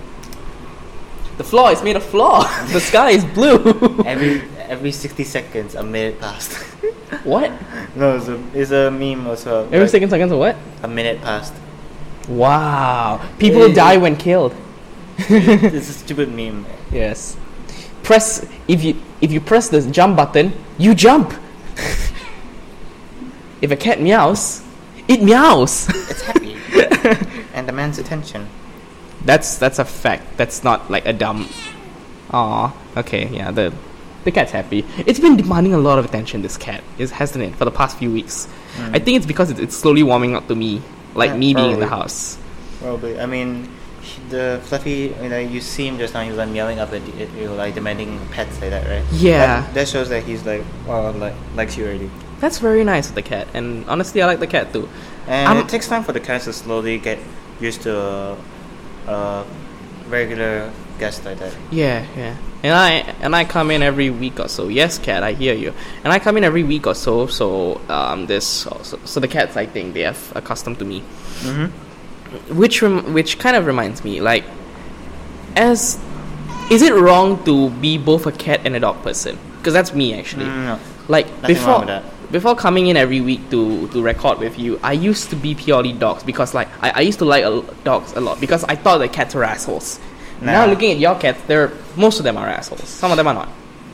[1.38, 2.44] the floor is made of floor.
[2.72, 3.60] the sky is blue.
[4.06, 6.54] every every sixty seconds a minute passed.
[7.24, 7.52] what?
[7.96, 9.66] no, it's a it's a meme also.
[9.66, 10.56] Every like, second seconds or what?
[10.82, 11.54] a minute passed.
[12.30, 13.20] Wow.
[13.38, 13.74] People Hey.
[13.74, 14.56] die when killed.
[15.18, 16.66] it's a stupid meme.
[16.92, 17.36] Yes.
[18.02, 21.34] Press if you if you press the jump button, you jump.
[23.62, 24.64] if a cat meows,
[25.08, 25.90] it meows.
[25.90, 26.58] It's happy
[27.62, 28.48] and demands attention.
[29.24, 30.24] that's that's a fact.
[30.38, 31.48] That's not like a dumb.
[32.32, 32.74] Aw.
[32.98, 33.28] Okay.
[33.30, 33.52] Yeah.
[33.52, 33.74] The
[34.24, 34.86] the cat's happy.
[35.06, 36.42] It's been demanding a lot of attention.
[36.42, 38.48] This cat is hasn't it for the past few weeks.
[38.78, 38.96] Mm.
[38.96, 40.82] I think it's because it's, it's slowly warming up to me,
[41.14, 42.38] like Yeah, me being in the house.
[42.80, 43.20] Probably.
[43.20, 43.70] I mean,
[44.30, 45.14] the fluffy.
[45.22, 46.22] You know, you see him just now.
[46.24, 47.02] He was like meowing up at
[47.38, 49.06] you, like demanding pets like that, right?
[49.14, 49.62] Yeah.
[49.62, 52.10] That, that shows that he's like, well, like likes you already.
[52.40, 54.90] That's very nice of the cat, and honestly, I like the cat too.
[55.28, 57.20] And I'm- it takes time for the cats to slowly get
[57.62, 58.38] used to a,
[59.08, 59.46] a
[60.08, 61.54] regular guest like that.
[61.72, 62.36] Yeah, yeah.
[62.64, 62.90] And I
[63.22, 64.68] and I come in every week or so.
[64.68, 65.74] Yes, cat, I hear you.
[66.04, 67.28] And I come in every week or so.
[67.28, 71.02] So um, this so, so the cats, I think they have accustomed to me.
[71.42, 72.58] Mm-hmm.
[72.58, 74.46] Which rem- which kind of reminds me, like,
[75.56, 76.00] as
[76.70, 79.38] is it wrong to be both a cat and a dog person?
[79.58, 80.46] Because that's me actually.
[80.46, 80.80] Mm, no.
[81.08, 82.04] Like Nothing before, wrong with that.
[82.32, 85.94] Before coming in every week to to record with you, I used to be purely
[85.94, 89.00] dogs because like I, I used to like a, dogs a lot because I thought
[89.00, 90.00] that cats were assholes.
[90.42, 92.88] Now looking at your cats, they're most of them are assholes.
[92.88, 93.50] Some of them are not.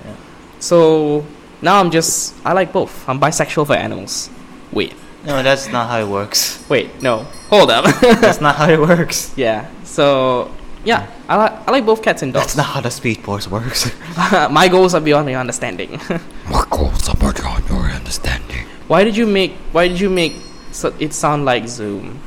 [0.05, 0.15] Yeah.
[0.59, 1.25] So
[1.61, 3.07] now I'm just I like both.
[3.09, 4.29] I'm bisexual for animals.
[4.71, 4.93] Wait,
[5.25, 6.63] No, that's not how it works.
[6.69, 7.83] wait, no, hold up.
[8.21, 9.33] That's not how it works.
[9.37, 9.67] yeah.
[9.83, 10.51] So
[10.87, 12.45] Yeah, I like I like both cats and dogs.
[12.45, 13.91] That's not how the Speed Force works.
[14.31, 15.99] My goals are beyond your understanding.
[16.49, 18.63] My goals are beyond your understanding.
[18.87, 20.31] why did you make Why did you make
[20.71, 22.21] so it sound like Zoom?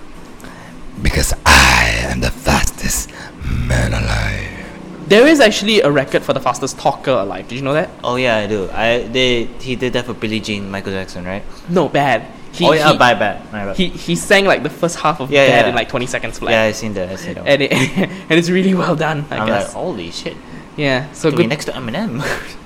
[1.00, 3.08] Because I am the fastest
[3.48, 5.08] man alive.
[5.08, 7.48] There is actually a record for the fastest talker alive.
[7.48, 7.88] Did you know that?
[8.04, 8.68] oh yeah, I do.
[8.70, 11.42] I they he did that for Billie Jean, Michael Jackson, right?
[11.70, 12.26] No, bad.
[12.52, 13.44] He, oh yeah, he, bye bad.
[13.52, 13.76] My bad.
[13.76, 15.68] he he sang like the first half of Yeah, yeah.
[15.68, 16.50] in like 20 seconds flat.
[16.52, 17.08] yeah, I seen that.
[17.08, 17.46] I seen that.
[17.46, 17.72] and it,
[18.28, 19.24] and it's really well done.
[19.30, 19.66] I I'm guess.
[19.66, 20.36] like, holy shit.
[20.76, 21.06] yeah.
[21.12, 21.48] So So be good.
[21.50, 22.22] next to Eminem.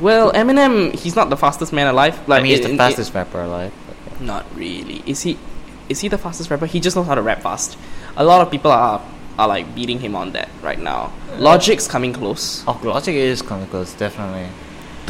[0.00, 2.16] Well, Eminem, he's not the fastest man alive.
[2.28, 3.72] Like I mean, he's in- the fastest rapper alive.
[4.18, 5.02] in- not really.
[5.06, 5.36] Is he?
[5.88, 6.66] Is he the fastest rapper?
[6.66, 7.76] He just knows how to rap fast.
[8.16, 9.02] A lot of people are
[9.38, 11.12] are like beating him on that right now.
[11.38, 12.64] Logic's coming close.
[12.66, 14.48] Oh, Logic is coming close, definitely.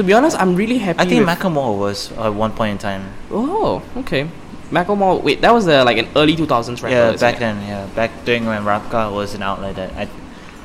[0.01, 0.99] To be honest, I'm really happy.
[0.99, 3.05] I think Macklemore was at one point in time.
[3.31, 4.27] Oh, okay.
[4.71, 5.23] Macklemore.
[5.23, 6.89] Wait, that was uh, like an early 2000s rapper.
[6.89, 7.41] yeah, back it?
[7.41, 10.09] then, yeah, back during when Rapka God was an outlet that I,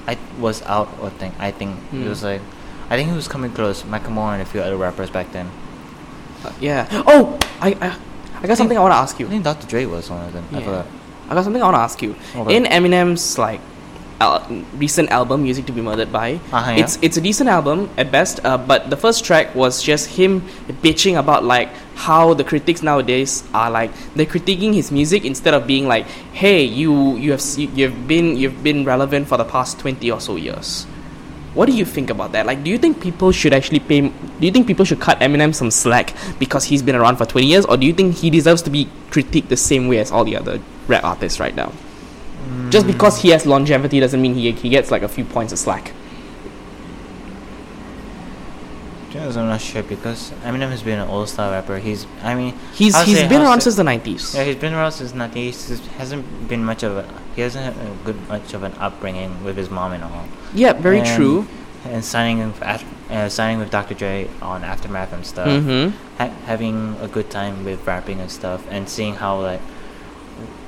[0.08, 0.88] I was out.
[1.04, 2.04] I think I think Hmm.
[2.06, 2.40] it was like,
[2.90, 3.84] I think he was coming close.
[3.84, 5.52] Macklemore and a few other rappers back then.
[6.46, 6.88] Uh, yeah.
[7.06, 7.98] Oh, I, I,
[8.42, 9.26] I got something I want to ask you.
[9.28, 9.68] I think Dr.
[9.68, 10.46] Dre was one of them.
[10.54, 10.64] I Yeah.
[10.64, 10.86] forgot.
[11.28, 12.16] I got something I want to ask you.
[12.38, 12.56] Okay.
[12.56, 13.60] In Eminem's like
[14.20, 14.46] al-
[14.78, 16.82] recent album, "Music to Be Murdered By," Uh-huh, yeah.
[16.84, 18.40] it's it's a decent album at best.
[18.44, 20.42] Uh, but the first track was just him
[20.82, 25.66] bitching about like how the critics nowadays are like they're critiquing his music instead of
[25.68, 30.12] being like, "Hey, you you have you've been you've been relevant for the past twenty
[30.12, 30.86] or so years."
[31.56, 32.46] What do you think about that?
[32.46, 34.02] Like, do you think people should actually pay?
[34.02, 37.48] Do you think people should cut Eminem some slack because he's been around for twenty
[37.48, 40.26] years, or do you think he deserves to be critiqued the same way as all
[40.26, 40.60] the other
[40.90, 41.72] rap artists right now?
[42.70, 45.60] Just because he has longevity doesn't mean he he gets like a few points of
[45.60, 45.92] slack.
[49.14, 51.78] Yes, I'm not sure because Eminem has been an old style rapper.
[51.78, 54.36] He's, I mean, He's I'll he's say- been I'll around say- since the nineties.
[54.36, 55.70] Yeah, he's been around since nineties.
[55.70, 59.42] He hasn't been much of a he hasn't had a good much of an upbringing
[59.46, 60.26] with his mom and all.
[60.54, 61.48] Yeah, very And- true.
[61.86, 63.94] And signing with uh, signing with Dr.
[63.94, 65.48] Dre on Aftermath and stuff.
[65.48, 65.96] Mm-hmm.
[66.18, 69.62] Ha- having a good time with rapping and stuff, and seeing how like,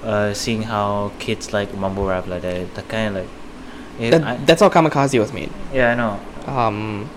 [0.03, 2.73] uh, seeing how kids like mumble rap like that.
[2.75, 3.31] That kind of like,
[3.99, 5.49] it, That, I- that's how Kamikaze was made.
[5.73, 6.19] yeah, I know.
[6.51, 7.09] Um,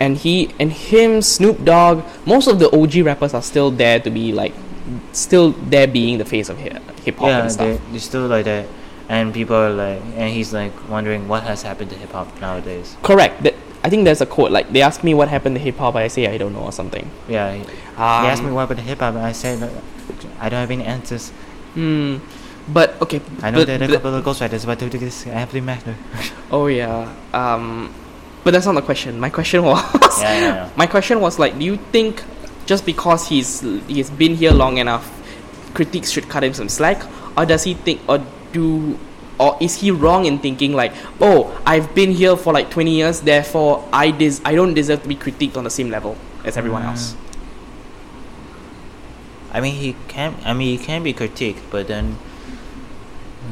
[0.00, 4.10] and he and him, Snoop Dogg, most of the OG rappers are still there to
[4.10, 4.52] be like,
[5.12, 6.74] still there being the face of hip
[7.16, 7.80] hop yeah, and stuff.
[7.90, 8.66] They, are still like that,
[9.08, 12.96] and people are like, and he's like wondering what has happened to hip hop nowadays.
[13.02, 13.42] Correct.
[13.44, 15.94] That I think there's a quote like they ask me what happened to hip hop,
[15.94, 17.08] I say I don't know or something.
[17.28, 19.70] Yeah, Um, asked me what happened to hip hop, and I said
[20.40, 21.30] I don't have any answers.
[21.74, 22.18] Hmm.
[22.72, 23.20] But okay.
[23.42, 25.60] I know but- that a but- couple of ghostwriters, but to this, I have to
[25.60, 25.94] matter.
[26.50, 27.10] Oh yeah.
[27.32, 27.92] Um,
[28.44, 29.18] but that's not the question.
[29.18, 29.82] My question was.
[30.20, 30.70] Yeah, yeah, yeah.
[30.76, 32.22] My question was like, do you think
[32.66, 35.04] just because he's he's been here long enough,
[35.74, 37.02] critics should cut him some slack,
[37.36, 38.22] or does he think, or
[38.52, 38.96] do,
[39.40, 43.20] or is he wrong in thinking like, oh, I've been here for like twenty years,
[43.20, 46.82] therefore I des- I don't deserve to be critiqued on the same level as everyone
[46.82, 46.94] Mm.
[46.94, 47.16] else.
[49.54, 50.34] I mean, he can.
[50.44, 52.18] I mean, he can be critiqued, but then,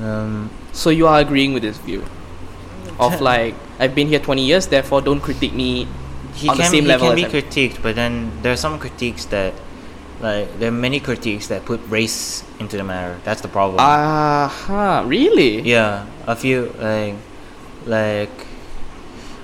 [0.03, 2.05] um, So you are agreeing with this view
[2.99, 5.87] of like I've been here twenty years, therefore don't critique me
[6.35, 8.79] he on the can same he level can be critiqued, but then there are some
[8.79, 9.53] critiques that,
[10.21, 13.21] like, there are many critiques that put race into the matter.
[13.23, 13.77] That's the problem.
[13.81, 15.61] Ah, huh, really?
[15.61, 17.15] Yeah, a few like,
[17.85, 18.31] like,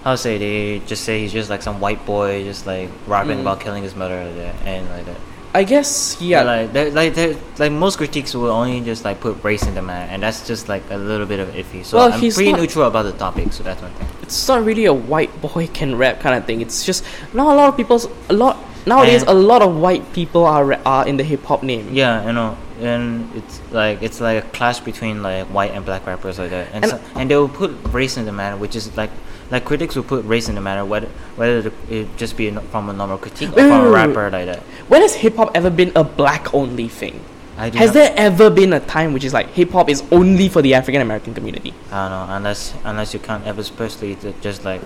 [0.03, 3.39] how to say they just say he's just like some white boy, just like rapping
[3.39, 3.43] Mm.
[3.43, 5.21] about killing his mother like that, and like that.
[5.55, 6.43] I guess yeah.
[6.43, 9.83] like they're, like they're, like most critiques will only just like put race in the
[9.83, 11.85] matter, and that's just like a little bit of iffy.
[11.85, 14.07] So Well, I'm he's pretty not- neutral about the topic, so that's one thing.
[14.23, 16.61] it's not really a white boy can rap kind of thing.
[16.61, 20.13] It's just now a lot of people's a lot nowadays And- a lot of white
[20.13, 21.89] people are are in the hip hop name.
[21.93, 26.07] Yeah, you know, and it's like it's like a clash between like white and black
[26.07, 28.77] rappers like that, and And- so, and they will put race in the matter, which
[28.77, 29.11] is like
[29.51, 32.93] like critics will put race in the matter whether whether it just be from a
[32.93, 34.07] normal critique Wait, or wait, from a wait, wait.
[34.17, 34.61] rapper like that.
[34.89, 37.21] When has hip hop ever been a black only thing?
[37.57, 40.63] I Has there ever been a time which is like hip hop is only for
[40.63, 41.75] the African American community?
[41.91, 44.81] I don't know unless unless you can't ever especially just like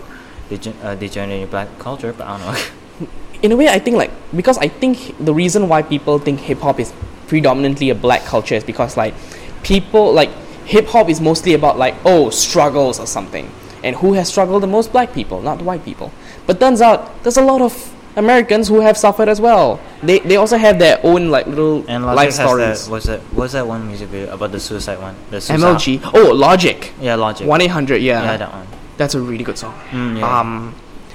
[0.48, 3.08] degen- uh, degenerate black culture, but I don't know.
[3.42, 6.60] In a way, I think like because I think the reason why people think hip
[6.60, 6.92] hop is
[7.26, 9.14] predominantly a black culture is because like
[9.62, 10.30] people like
[10.64, 13.50] hip hop is mostly about like oh struggles or something,
[13.82, 14.92] and who has struggled the most?
[14.92, 16.12] Black people, not white people.
[16.46, 19.80] But turns out there's a lot of Americans who have suffered as well.
[20.02, 22.84] They they also have their own like little And life Logic has stories.
[22.86, 25.16] that was that was that one music video about the suicide one?
[25.30, 25.64] The suicide.
[25.64, 26.10] MLG.
[26.14, 26.92] Oh, Logic.
[27.00, 27.46] Yeah, Logic.
[27.46, 28.02] One eight hundred.
[28.02, 28.22] Yeah.
[28.22, 28.66] Yeah, that one.
[28.98, 29.74] That's a really good song.
[29.90, 30.40] Mm, yeah.
[30.40, 30.74] Um,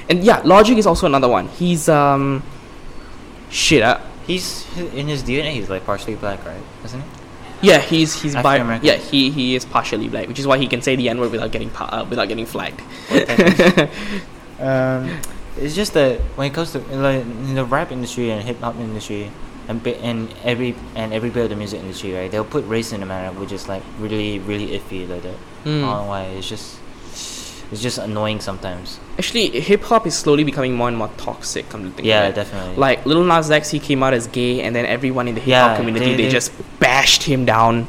[0.10, 1.48] and yeah, Logic is also another one.
[1.50, 2.42] He's um,
[3.50, 3.84] shit.
[3.84, 5.54] Uh, He's in his DNA.
[5.54, 6.60] He's like partially black, right?
[6.84, 7.08] Isn't he?
[7.62, 8.86] Yeah, he's he's bi- American.
[8.86, 11.32] Yeah, he he is partially black, which is why he can say the n word
[11.32, 12.82] without getting pa- uh, without getting flagged.
[14.60, 15.10] um,
[15.58, 18.76] it's just that when it comes to like in the rap industry and hip hop
[18.78, 19.32] industry,
[19.68, 22.30] and bi- and every and every bit of the music industry, right?
[22.32, 25.34] They'll put race in the matter, which is like really really iffy like that.
[25.34, 25.82] I don't Mm.
[25.82, 26.24] know why.
[26.38, 26.78] It's just
[27.72, 29.00] it's just annoying sometimes.
[29.18, 31.68] Actually, hip hop is slowly becoming more and more toxic.
[31.70, 32.36] Come to think Yeah, of it.
[32.36, 32.76] definitely.
[32.76, 35.50] Like Lil Nas X, he came out as gay, and then everyone in the hip
[35.50, 37.88] Yeah, hop community they- they, they- just bashed him down,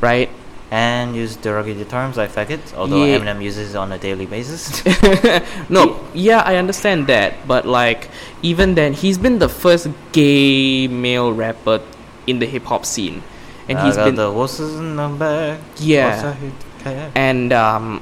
[0.00, 0.28] right?
[0.72, 3.18] and use derogatory terms like faggot, although Yeah.
[3.18, 4.84] Eminem uses it on a daily basis.
[5.68, 8.08] no, yeah, I understand that, but like
[8.42, 11.80] even then, he's been the first gay male rapper
[12.28, 13.24] in the hip hop scene,
[13.68, 15.58] and I he's been the horses in the back.
[15.80, 16.12] Yeah.
[16.22, 16.52] horse I hit
[16.84, 17.10] cat.
[17.16, 18.00] and um,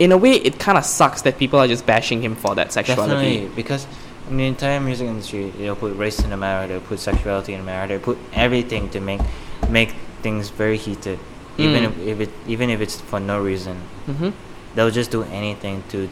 [0.00, 2.72] in a way, it kind of sucks that people are just bashing him for that
[2.72, 3.12] sexuality.
[3.14, 3.86] Definitely, because
[4.30, 7.60] in the entire music industry, they'll put race in the matter, they'll put sexuality in
[7.60, 9.20] the matter, they'll put everything to make
[9.68, 9.92] make
[10.22, 11.18] things very heated,
[11.58, 11.88] even Mm.
[11.88, 13.76] if, if it even if it's for no reason.
[14.06, 14.30] hmm
[14.74, 16.08] They'll just do anything to,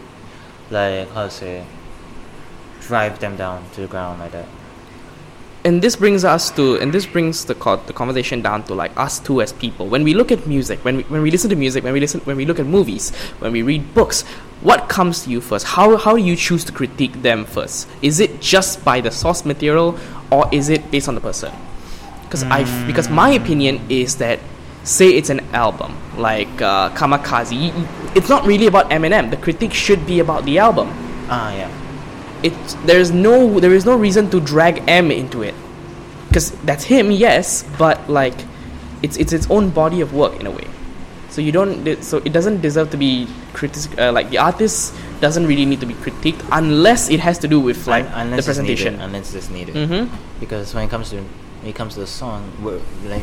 [0.70, 1.64] like how to say,
[2.80, 4.46] drive them down to the ground like that.
[5.64, 8.92] And this brings us to and this brings the co- the conversation down to like
[8.96, 9.86] us two as people.
[9.88, 12.20] When we look at music when we, when we listen to music when we listen
[12.20, 14.22] when we look at movies when we read books
[14.60, 15.66] what comes to you first?
[15.66, 17.88] How how do you choose to critique them first?
[18.02, 19.98] Is it just by the source material
[20.30, 21.52] or is it based on the person?
[22.24, 24.38] Because i because my opinion is that
[24.84, 27.72] say it's an album like uh, kamikaze
[28.14, 29.30] it's not really about eminem.
[29.30, 30.88] The critique should be about the album.
[31.28, 31.70] Ah, yeah.
[32.42, 35.54] It's there's no there is no reason to drag M into it
[36.28, 38.34] because that's him yes but like
[39.02, 40.66] it's it's its own body of work in a way
[41.30, 45.46] so you don't so it doesn't deserve to be critic uh, like the artist doesn't
[45.46, 48.46] really need to be critiqued unless it has to do with like Un- the it's
[48.46, 49.74] needed, presentation unless it's needed.
[49.74, 50.14] mm-hmm.
[50.40, 52.52] Because when it comes to when it comes to the song,
[53.04, 53.22] like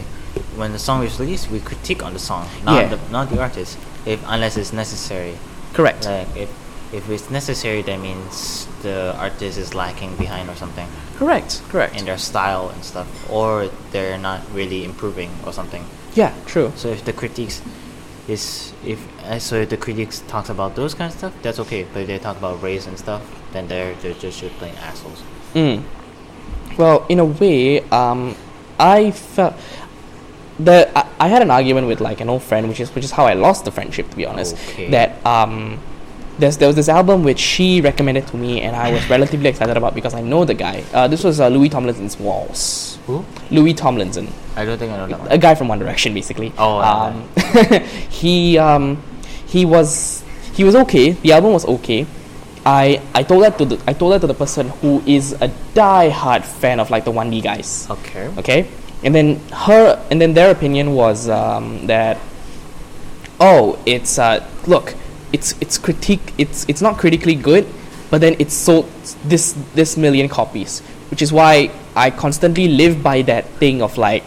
[0.59, 2.95] when the song is released, we critique on the song, not Yeah.
[2.95, 3.77] the not the artist.
[4.05, 5.37] If unless it's necessary,
[5.73, 6.49] correct like if
[6.95, 10.87] if it's necessary, that means the artist is lacking behind or something
[11.17, 15.83] correct correct in their style and stuff, or they're not really improving or something.
[16.13, 17.61] yeah true So if the critiques
[18.27, 21.85] is if uh, so if the critics talks about those kind of stuff, that's okay.
[21.93, 23.21] But if they talk about race and stuff,
[23.53, 25.21] then they're they're just just plain assholes.
[25.53, 25.83] Mm.
[26.77, 28.35] Well, in a way, um,
[28.79, 29.53] I felt
[30.59, 33.11] the I, I had an argument with like an old friend, which is which is
[33.11, 34.55] how I lost the friendship, to be honest.
[34.69, 34.89] Okay.
[34.89, 35.79] That um,
[36.39, 39.77] there's there was this album which she recommended to me, and I was relatively excited
[39.77, 40.83] about because I know the guy.
[40.93, 42.99] Uh, this was uh, Louis Tomlinson's Walls.
[43.07, 43.23] Who?
[43.51, 45.27] Louis Tomlinson I don't think I know that one.
[45.31, 46.53] a guy from One Direction, basically.
[46.57, 47.27] Oh, um,
[48.09, 49.01] he um,
[49.47, 50.23] he was
[50.53, 51.11] he was okay.
[51.11, 52.07] The album was okay.
[52.65, 55.49] I I told that to the I told that to the person who is a
[55.73, 57.87] die-hard fan of like the One D guys.
[57.89, 58.31] Okay.
[58.37, 58.67] Okay,
[59.03, 62.17] and then her and then their opinion was um, that
[63.39, 64.95] oh it's uh, look
[65.35, 67.67] it's it's critique it's it's not critically good,
[68.09, 68.89] but then it's sold
[69.33, 70.79] this this million copies,
[71.11, 74.23] which is why I constantly live by that thing of like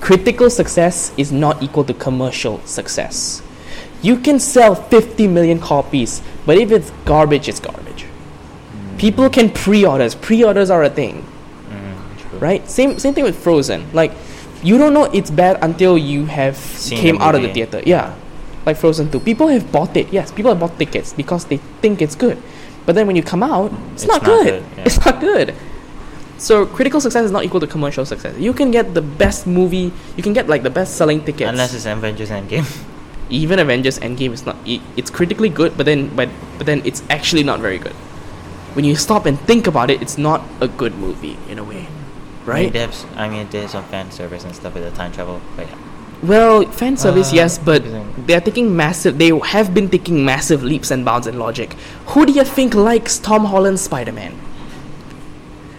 [0.00, 3.42] critical success is not equal to commercial success.
[4.02, 8.06] You can sell 50 million copies, but if it's garbage, it's garbage.
[8.98, 10.16] People can pre-orders.
[10.16, 11.24] Pre-orders are a thing
[11.70, 12.68] Mm, right?
[12.68, 13.86] Same same thing with Frozen.
[13.92, 14.12] Like
[14.62, 17.82] you don't know it's bad until you have Seen came out of the theater.
[17.84, 18.14] Yeah,
[18.66, 19.20] like Frozen Two.
[19.20, 20.12] People have bought it.
[20.12, 22.40] Yes, people have bought tickets because they think it's good.
[22.86, 24.44] But then when you come out, it's, It's not, not good.
[24.46, 24.84] good, yeah.
[24.86, 25.54] It's not good.
[26.38, 28.36] So critical success is not equal to commercial success.
[28.38, 29.92] You can get the best movie.
[30.16, 31.48] You can get like the best selling tickets.
[31.48, 32.66] Unless it's Avengers Endgame.
[33.30, 34.56] even Avengers Endgame is not.
[34.66, 37.94] It, it's critically good, but then but but then it's actually not very good.
[38.74, 41.86] When you stop and think about it, it's not a good movie in a way,
[41.86, 41.92] I mean,
[42.46, 42.74] right?
[42.74, 45.40] have, s- I mean, there's some fan service and stuff with the time travel.
[45.56, 45.76] But yeah.
[46.22, 47.82] Well, fan service, Uh, yes, but
[48.26, 49.18] they're taking massive.
[49.18, 51.74] They have been taking massive leaps and bounds in logic.
[52.14, 54.34] Who do you think likes Tom Holland's Spider Man?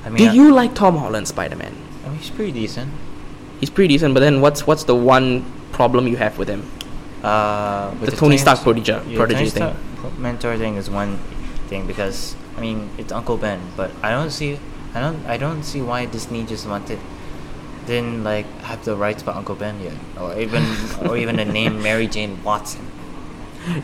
[0.05, 1.73] I mean, Do I- you like Tom Holland's Spider Man?
[2.05, 2.91] I mean, he's pretty decent.
[3.61, 6.63] He's pretty decent, but then what's what's the one problem you have with him?
[7.23, 9.75] Uh, with The Tony Stark prodigy- yeah, prodigy Tony thing.
[10.19, 11.17] Mentor thing is one
[11.69, 14.59] thing because I mean it's Uncle Ben, but I don't see,
[14.93, 16.99] I don't, I don't see why Disney just wanted,
[17.85, 20.63] didn't like have the rights for Uncle Ben yet, or even,
[21.07, 22.85] or even the name Mary Jane Watson.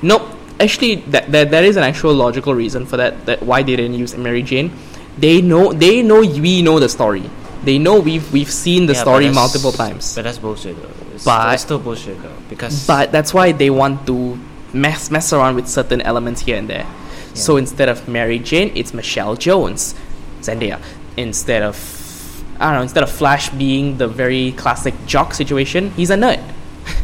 [0.01, 0.23] Nope.
[0.59, 3.25] Actually, that, that that is an actual logical reason for that.
[3.25, 4.71] That why they didn't use Mary Jane.
[5.17, 7.29] They know they know we know the story.
[7.63, 10.15] They know we've we've seen the Yeah, story multiple times.
[10.15, 10.89] But that's bullshit though.
[11.15, 12.85] It's, But- it's still bullshit though because.
[12.85, 14.37] But that's why they want to
[14.73, 16.85] mess mess around with certain elements here and there.
[17.35, 19.95] So instead of Mary Jane, it's Michelle Jones,
[20.41, 20.79] Zendaya.
[21.15, 21.75] Instead of
[22.59, 26.43] I don't know, instead of Flash being the very classic jock situation, he's a nerd.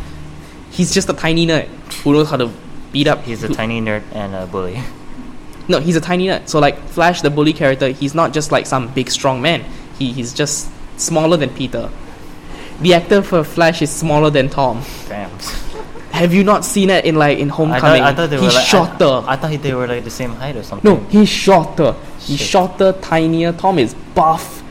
[0.72, 1.68] he's just a tiny nerd
[2.04, 2.52] who knows how to
[2.92, 3.24] beat up.
[3.24, 4.82] He's a tiny nerd and a bully.
[5.68, 6.48] No, he's a tiny nerd.
[6.48, 9.64] So like Flash, the bully character, he's not just like some big strong man.
[9.98, 11.90] He he's just smaller than Peter.
[12.82, 14.84] The actor for Flash is smaller than Tom.
[15.10, 15.32] Damn.
[16.12, 18.02] Have you not seen it in like in I Homecoming?
[18.04, 19.06] thought, I thought they were he's like, shorter.
[19.28, 20.88] I, I thought they were like the same height or something.
[20.94, 21.96] no, he's shorter.
[22.20, 23.52] He's shorter, tinier.
[23.54, 24.62] Tom is buff.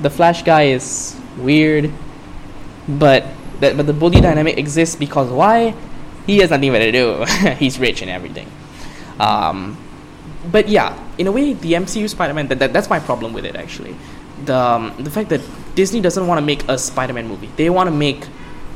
[0.00, 1.90] The Flash guy is weird.
[2.88, 3.26] But
[3.60, 5.74] that but the bully dynamic exists because why?
[6.26, 7.24] He has nothing better to do.
[7.58, 8.50] he's rich and everything.
[9.18, 9.78] Um,
[10.50, 13.56] but yeah, in a way, the MCU Spider-Man that, that that's my problem with it
[13.56, 13.96] actually.
[14.44, 15.40] The um, the fact that
[15.74, 17.50] Disney doesn't want to make a Spider-Man movie.
[17.56, 18.26] They want to make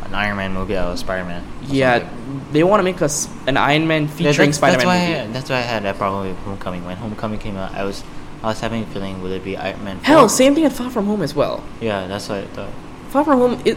[0.05, 1.45] An Iron Man movie out of Spider Man.
[1.67, 2.09] yeah,
[2.53, 5.21] they want to make us an Iron Man featuring that's, Spider-Man that's why movie.
[5.21, 6.85] I, that's why I had that problem with Homecoming.
[6.85, 8.03] When Homecoming came out, I was
[8.43, 9.97] I was having a feeling would it be Iron Man?
[9.99, 10.05] 4?
[10.05, 11.63] Hell, same thing at Far From Home as well.
[11.81, 12.71] Yeah, that's what I thought.
[13.11, 13.77] Far From Home, it,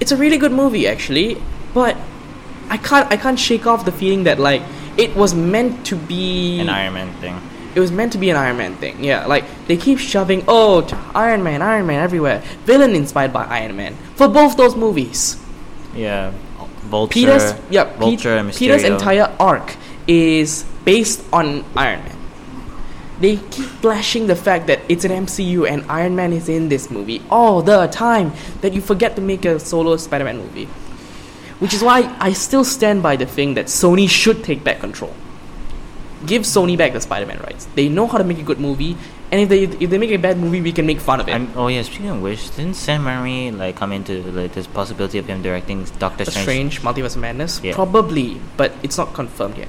[0.00, 1.40] it's a really good movie actually,
[1.72, 1.96] but
[2.68, 4.62] I can't I can't shake off the feeling that like
[4.96, 7.40] it was meant to be An Iron Man thing.
[7.74, 9.02] it was meant to be an Iron Man thing.
[9.02, 12.42] Yeah, like they keep shoving oh Iron Man, Iron Man everywhere.
[12.64, 15.36] Villain inspired by Iron Man for both those movies.
[15.94, 16.32] Yeah,
[16.88, 17.12] Vulture.
[17.12, 22.11] Peter's yeah, Vulture and Peter's entire arc is based on Iron Man.
[23.22, 26.90] They keep flashing the fact that it's an MCU and Iron Man is in this
[26.90, 30.64] movie all the time that you forget to make a solo Spider-Man movie.
[31.62, 35.14] Which is why I still stand by the thing that Sony should take back control.
[36.26, 37.68] Give Sony back the Spider-Man rights.
[37.76, 38.96] They know how to make a good movie,
[39.30, 41.32] and if they if they make a bad movie, we can make fun of it.
[41.32, 45.18] And, oh yeah, speaking of which, didn't Sam Raimi like come into like this possibility
[45.18, 46.74] of him directing Doctor Strange?
[46.74, 47.60] strange multiverse of madness?
[47.62, 47.74] Yeah.
[47.74, 49.68] Probably, but it's not confirmed yet.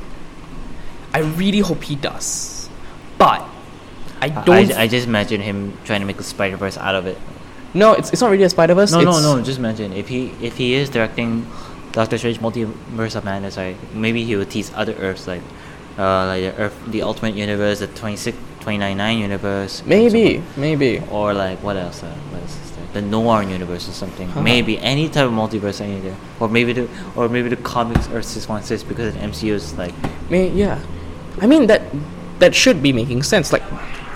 [1.14, 2.53] I really hope he does.
[3.24, 3.50] But
[4.22, 7.06] I don't I, I just imagine him trying to make a Spider Verse out of
[7.06, 7.18] it.
[7.74, 8.92] No, it's, it's not really a Spider Verse.
[8.92, 9.42] No, no, no.
[9.42, 11.48] Just imagine if he if he is directing
[11.92, 13.78] Doctor Strange Multiverse of Madness, right?
[13.94, 15.42] Maybe he would tease other Earths like,
[15.98, 19.84] uh, like the Earth, the Ultimate Universe, the 26, 2099 universe.
[19.86, 20.62] Maybe, something.
[20.62, 21.04] maybe.
[21.12, 22.02] Or like what else?
[22.02, 22.86] Uh, what else is there?
[22.94, 24.30] The Noir universe or something.
[24.30, 24.42] Huh.
[24.42, 26.18] Maybe any type of multiverse, any there.
[26.40, 29.78] Or maybe the or maybe the comics Earth six one six because the MCU is
[29.78, 29.94] like
[30.30, 30.80] May, yeah.
[31.42, 31.82] I mean that
[32.40, 33.52] that should be making sense.
[33.54, 33.64] Like,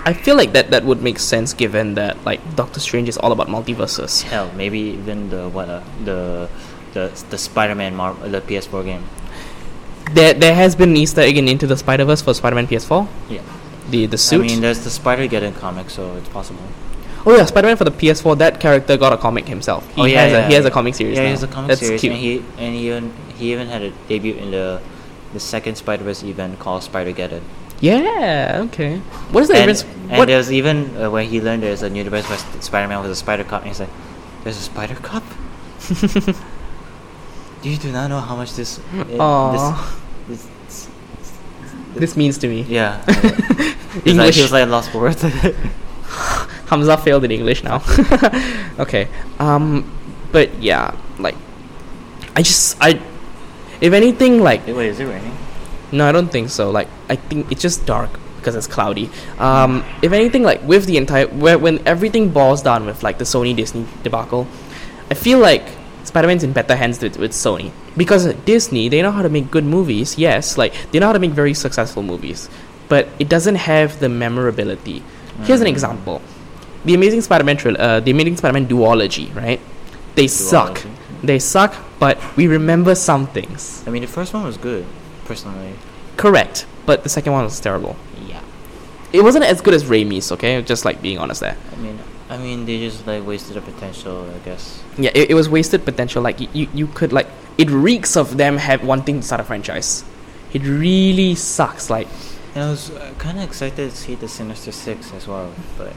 [0.04, 3.32] I feel like that that would make sense given that like Doctor Strange is all
[3.32, 4.22] about multiverses.
[4.22, 4.50] hell.
[4.56, 6.48] Maybe even the what uh, the
[6.94, 9.04] the the Spider Man Mar- the PS4 game.
[10.14, 13.06] There there has been Easter egg in Into the Spider Verse for Spider Man PS4.
[13.28, 13.42] Yeah.
[13.90, 14.44] The the suit.
[14.44, 16.62] I mean, there's the Spider Geddon comic, so it's possible.
[17.26, 18.38] oh yeah, Spider Man for the PS4.
[18.38, 19.84] That character got a comic himself.
[19.94, 21.16] He oh yeah, has yeah, a he has a comic series.
[21.16, 21.28] Yeah, now.
[21.28, 22.12] he has a comic That's series, cute.
[22.12, 24.80] and he and he even he even had a debut in the
[25.34, 27.42] the second Spider Verse event called Spider Geddon.
[27.80, 28.62] Yeah.
[28.66, 28.98] Okay.
[29.32, 29.70] What is the And,
[30.10, 30.26] and What?
[30.26, 33.16] there's even uh, when he learned there's a new universe where Spider Man was a
[33.16, 33.90] Spider Cop, and he's like,
[34.44, 35.22] "There's a Spider Cop."
[37.62, 38.78] You do not know how much this?
[38.94, 39.98] uh, Aw.
[40.28, 40.88] this, this,
[41.96, 42.62] This means to me.
[42.62, 43.02] yeah.
[44.06, 44.36] He's like, English.
[44.36, 45.22] he was like lost for words.
[46.70, 47.82] Hamza failed in English now.
[48.78, 49.08] okay.
[49.40, 49.90] Um,
[50.30, 51.34] but yeah, like,
[52.36, 53.00] I just I,
[53.80, 55.36] if anything, like Wait, is it raining?
[55.92, 56.70] No, I don't think so.
[56.70, 59.10] Like, I think it's just dark because it's cloudy.
[59.38, 63.24] Um, if anything, like with the entire where when everything boils down with like the
[63.24, 64.46] Sony Disney debacle,
[65.10, 65.64] I feel like
[66.04, 69.64] Spider-Man's in better hands with, with Sony because Disney they know how to make good
[69.64, 70.16] movies.
[70.18, 72.48] Yes, like they know how to make very successful movies,
[72.88, 75.02] but it doesn't have the memorability.
[75.44, 75.70] Here's an Mm.
[75.70, 76.22] example:
[76.84, 79.60] the Amazing Spider-Man, tril- uh, the Amazing Spider-Man duology, right?
[80.14, 80.80] They suck.
[81.22, 83.82] They suck, but we remember some things.
[83.86, 84.84] I mean, the first one was good,
[85.28, 85.74] personally.
[86.16, 87.94] Correct, but the second one was terrible.
[88.26, 88.42] Yeah.
[89.12, 90.60] It wasn't as good as Raimi's, okay?
[90.62, 91.56] Just like being honest there.
[91.72, 91.98] I mean,
[92.28, 94.82] I mean, they just like wasted the potential, I guess.
[94.98, 96.22] Yeah, it, it was wasted potential.
[96.22, 100.04] Like you, you, could like it reeks of them have wanting to start a franchise.
[100.52, 101.88] It really sucks.
[101.88, 102.08] Like
[102.54, 105.92] And I was uh, kind of excited to see the Sinister Six as well, but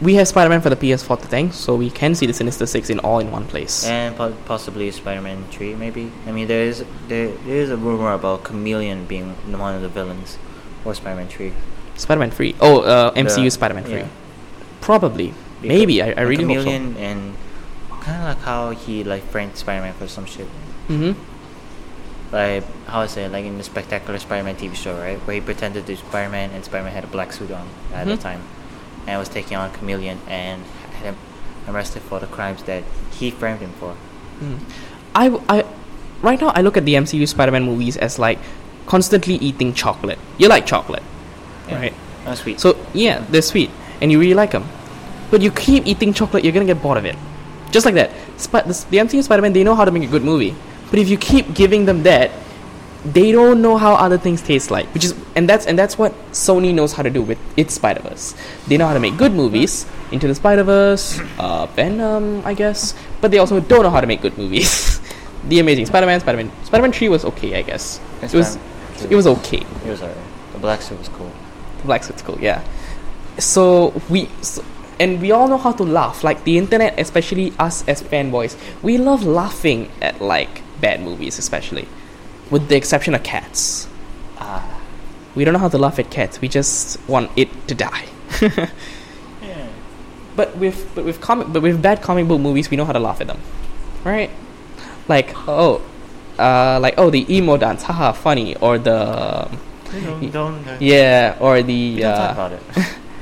[0.00, 2.88] we have Spider-Man for the PS4 to thank, so we can see the Sinister Six
[2.90, 3.84] in all in one place.
[3.86, 6.10] and po- possibly Spider-Man Three, maybe.
[6.26, 9.88] I mean, there is there, there is a rumor about Chameleon being one of the
[9.88, 10.38] villains,
[10.84, 11.52] or Spider-Man Three.
[11.96, 12.54] Spider-Man Three.
[12.60, 14.00] Oh, uh, MCU The- Spider-Man Three.
[14.00, 14.08] yeah.
[14.80, 15.34] Probably.
[15.60, 16.00] Because Maybe.
[16.02, 16.70] I, I the really hope so.
[16.70, 17.34] Chameleon and
[18.00, 20.46] kind of like how he like framed Spider-Man for some shit.
[20.88, 21.12] Mm-hmm.
[22.32, 25.84] Like how I say, like in the Spectacular Spider-Man TV show, right, where he pretended
[25.86, 28.20] to be Spider-Man and Spider-Man had a black suit on at the Mhm.
[28.22, 28.40] time,
[29.06, 30.62] and was taking on Chameleon and
[30.94, 31.16] had him
[31.68, 32.82] arrested for the crimes that
[33.12, 33.96] he framed him for.
[34.40, 34.58] Mm.
[35.14, 35.64] I, I,
[36.22, 38.38] right now I look at the MCU Spider-Man movies as like
[38.86, 40.18] constantly eating chocolate.
[40.38, 41.02] You like chocolate,
[41.68, 41.76] Yeah.
[41.76, 41.94] right?
[42.26, 42.60] Oh, sweet.
[42.60, 43.70] So yeah, they're sweet,
[44.00, 44.64] and you really like them.
[45.30, 47.14] but you keep eating chocolate, you're gonna get bored of it.
[47.70, 48.10] Just like that.
[48.34, 50.56] Sp- the, the MCU Spider-Man, they know how to make a good movie,
[50.90, 52.32] but if you keep giving them that,
[53.04, 54.86] they don't know how other things taste like.
[54.94, 58.02] Which is, and that's and that's what Sony knows how to do with its Spider
[58.02, 58.34] Verse.
[58.68, 62.94] They know how to make good movies, Into the Spider Verse, uh, Venom, I guess,
[63.20, 65.00] but they also don't know how to make good movies.
[65.48, 68.00] the Amazing Spider-Man, Spider-Man, Spider-Man Three was okay, I guess.
[68.22, 68.58] It was,
[69.08, 69.64] it was okay.
[69.84, 70.16] It was alright.
[70.52, 71.32] The black suit was cool.
[71.78, 72.62] The black Suit's cool, yeah.
[73.38, 74.62] So we, so,
[74.98, 76.22] and we all know how to laugh.
[76.22, 81.88] Like the internet, especially us as fanboys, we love laughing at like bad movies, especially,
[82.50, 83.88] with the exception of cats.
[84.38, 84.80] Ah.
[85.34, 86.40] We don't know how to laugh at cats.
[86.40, 88.06] We just want it to die.
[89.42, 89.68] Yeah.
[90.36, 92.98] But with but with comic but with bad comic book movies, we know how to
[93.00, 93.40] laugh at them,
[94.04, 94.30] right?
[95.08, 95.80] Like oh,
[96.38, 99.48] uh, like oh the emo dance, haha, funny, or the
[99.92, 102.62] Y- don't, uh, yeah, or the don't talk uh, about it.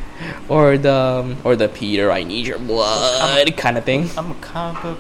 [0.49, 4.11] or the um, or the Peter, I need your blood kind of thing.
[4.17, 4.99] I'm a comic book.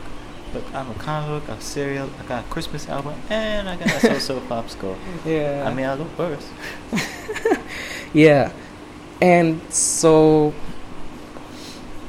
[0.55, 3.89] Look, I'm a comic book, a cereal, I got a Christmas album, and I got
[3.89, 4.97] a so-so popsicle.
[5.25, 6.49] Yeah, I mean, I look worse.
[8.15, 8.53] yeah,
[9.21, 10.55] and so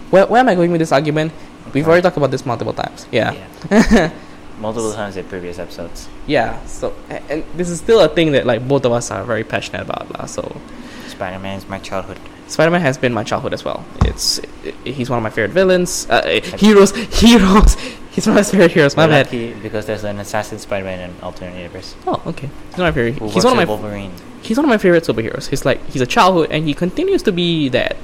[0.09, 1.33] where where am I going with this argument?
[1.73, 3.07] We've already talked about this multiple times.
[3.11, 3.35] Yeah.
[4.59, 6.09] Multiple times in previous episodes.
[6.27, 9.43] Yeah, so and this is still a thing that like both of us are very
[9.45, 10.25] passionate about, lah.
[10.25, 10.59] So
[11.07, 12.19] Spider-Man is my childhood.
[12.47, 13.85] Spider-Man has been my childhood as well.
[14.03, 17.77] It's i he's one of my favorite villains, uh, heroes, heroes.
[18.11, 18.97] He's one of my favorite heroes.
[18.97, 19.61] My We're bad.
[19.61, 21.95] because there's an assassin Spider-Man in alternate universe.
[22.07, 22.49] Oh, okay.
[22.69, 23.19] He's one of my favorite.
[23.19, 23.65] Who He's works one of my.
[23.65, 24.11] Wolverine.
[24.41, 25.47] He's one of my favorite superheroes.
[25.49, 27.95] He's like he's a childhood, and he continues to be that.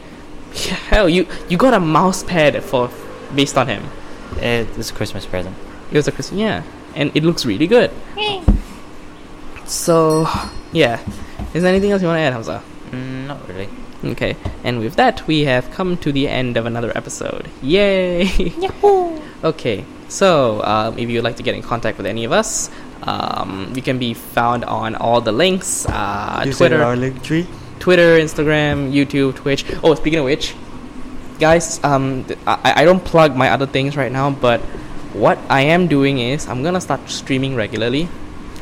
[0.89, 2.89] Hell, you you got a mouse pad for
[3.33, 3.83] based on him.
[4.37, 5.55] It's a Christmas present.
[5.91, 6.63] It was a Christmas, yeah,
[6.95, 7.91] and it looks really good.
[9.65, 10.27] So,
[10.71, 10.99] yeah.
[11.53, 12.61] Is there anything else you want to add, Hamza?
[12.91, 13.69] Mm, not really.
[14.03, 17.47] Okay, and with that, we have come to the end of another episode.
[17.63, 18.23] Yay!
[18.25, 19.19] Yahoo!
[19.45, 22.71] Okay, so um, if you'd like to get in contact with any of us,
[23.03, 27.45] um, we can be found on all the links uh, Twitter, Linktree.
[27.79, 29.63] Twitter, Instagram, YouTube, Twitch.
[29.83, 30.55] Oh, speaking of which,
[31.39, 34.61] guys, um, th- I, I don't plug my other things right now, but
[35.13, 38.09] what I am doing is I'm gonna start streaming regularly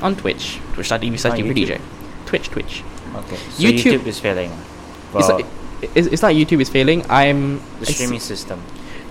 [0.02, 0.60] on Twitch.
[0.74, 1.80] Twitch.tv slash On DJ.
[2.26, 2.84] Twitch, Twitch.
[3.16, 3.38] Okay.
[3.38, 4.52] So YouTube- YouTube, is failing.
[4.52, 5.48] It's, Well, not,
[5.96, 7.06] it's, it's not YouTube is failing.
[7.10, 8.62] I'm the it's- streaming system.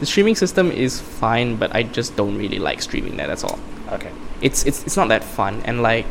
[0.03, 3.29] The streaming system is fine, but I just don't really like streaming there.
[3.29, 3.61] That's all.
[3.93, 4.11] Okay.
[4.41, 6.07] It's it's it's not that fun, and like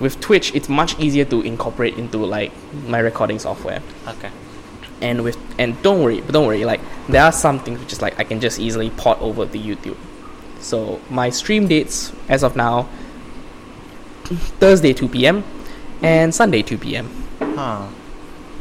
[0.00, 2.50] with Twitch, it's much easier to incorporate into like
[2.86, 3.82] my recording software.
[4.08, 4.30] Okay.
[5.02, 6.64] And with and don't worry, but don't worry.
[6.64, 9.58] Like there are some things which is like I can just easily port over to
[9.58, 9.98] YouTube.
[10.60, 12.88] So my stream dates as of now,
[14.64, 15.44] Thursday 2 p.m.
[16.00, 17.10] and Sunday 2 p.m.
[17.38, 17.86] Huh.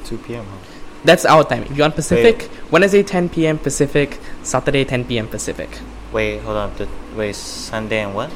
[0.03, 0.43] 2 p.m.
[0.43, 0.58] Huh?
[1.03, 1.63] That's our time.
[1.63, 3.57] If you're on Pacific, Wednesday 10 p.m.
[3.57, 5.27] Pacific, Saturday 10 p.m.
[5.27, 5.69] Pacific.
[6.11, 6.75] Wait, hold on.
[6.75, 8.31] The, wait, Sunday and what?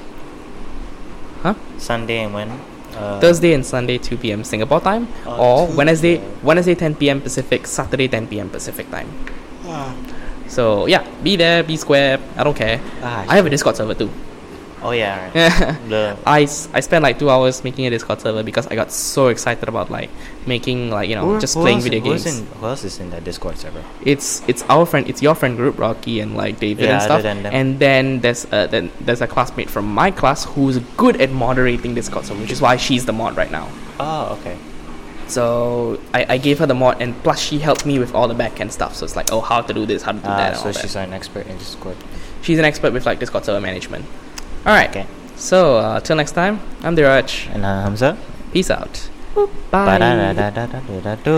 [1.42, 1.56] Huh?
[1.78, 2.50] Sunday and when?
[2.96, 4.44] Uh, Thursday and Sunday 2 p.m.
[4.44, 6.40] Singapore time, Oh, or 2 Wednesday p.m.
[6.44, 7.22] Wednesday 10 p.m.
[7.22, 8.50] Pacific, Saturday 10 p.m.
[8.50, 9.10] Pacific time.
[10.48, 12.20] So yeah, be there, be square.
[12.38, 12.80] I don't care.
[13.02, 14.12] Ah, I have a Discord server too.
[14.84, 15.32] Oh yeah.
[15.88, 16.18] Right.
[16.26, 19.28] I s- I spent like two hours making a Discord server because I got so
[19.30, 20.10] excited about like
[20.46, 22.26] making like you know who- just who playing video games.
[22.26, 23.84] in- who else is in that Discord server?
[24.04, 27.06] It's it's our friend, it's your friend group, Rocky and like David Yeah, and other
[27.06, 27.22] stuff.
[27.24, 27.54] than them.
[27.56, 31.96] And then there's a then there's a classmate from my class who's good at moderating
[31.96, 33.70] Discord server, which is why she's the mod right now.
[34.00, 34.58] Oh, okay.
[35.28, 38.36] So I, I gave her the mod, and plus she helped me with all the
[38.36, 38.94] backend stuff.
[38.96, 40.30] So it's like, oh, how to do this, how to do that.
[40.40, 40.82] Ah, and so all that.
[40.82, 41.96] she's an expert in Discord.
[42.42, 44.06] she's an expert with like Discord server management.
[44.66, 44.90] All right.
[44.90, 45.06] Okay.
[45.36, 47.50] So uh, till next time, I'm Diraj.
[47.54, 48.18] And uh, Hamza.
[48.54, 49.10] Peace out.
[49.72, 50.00] Bye.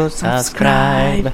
[0.09, 1.23] Subscribe.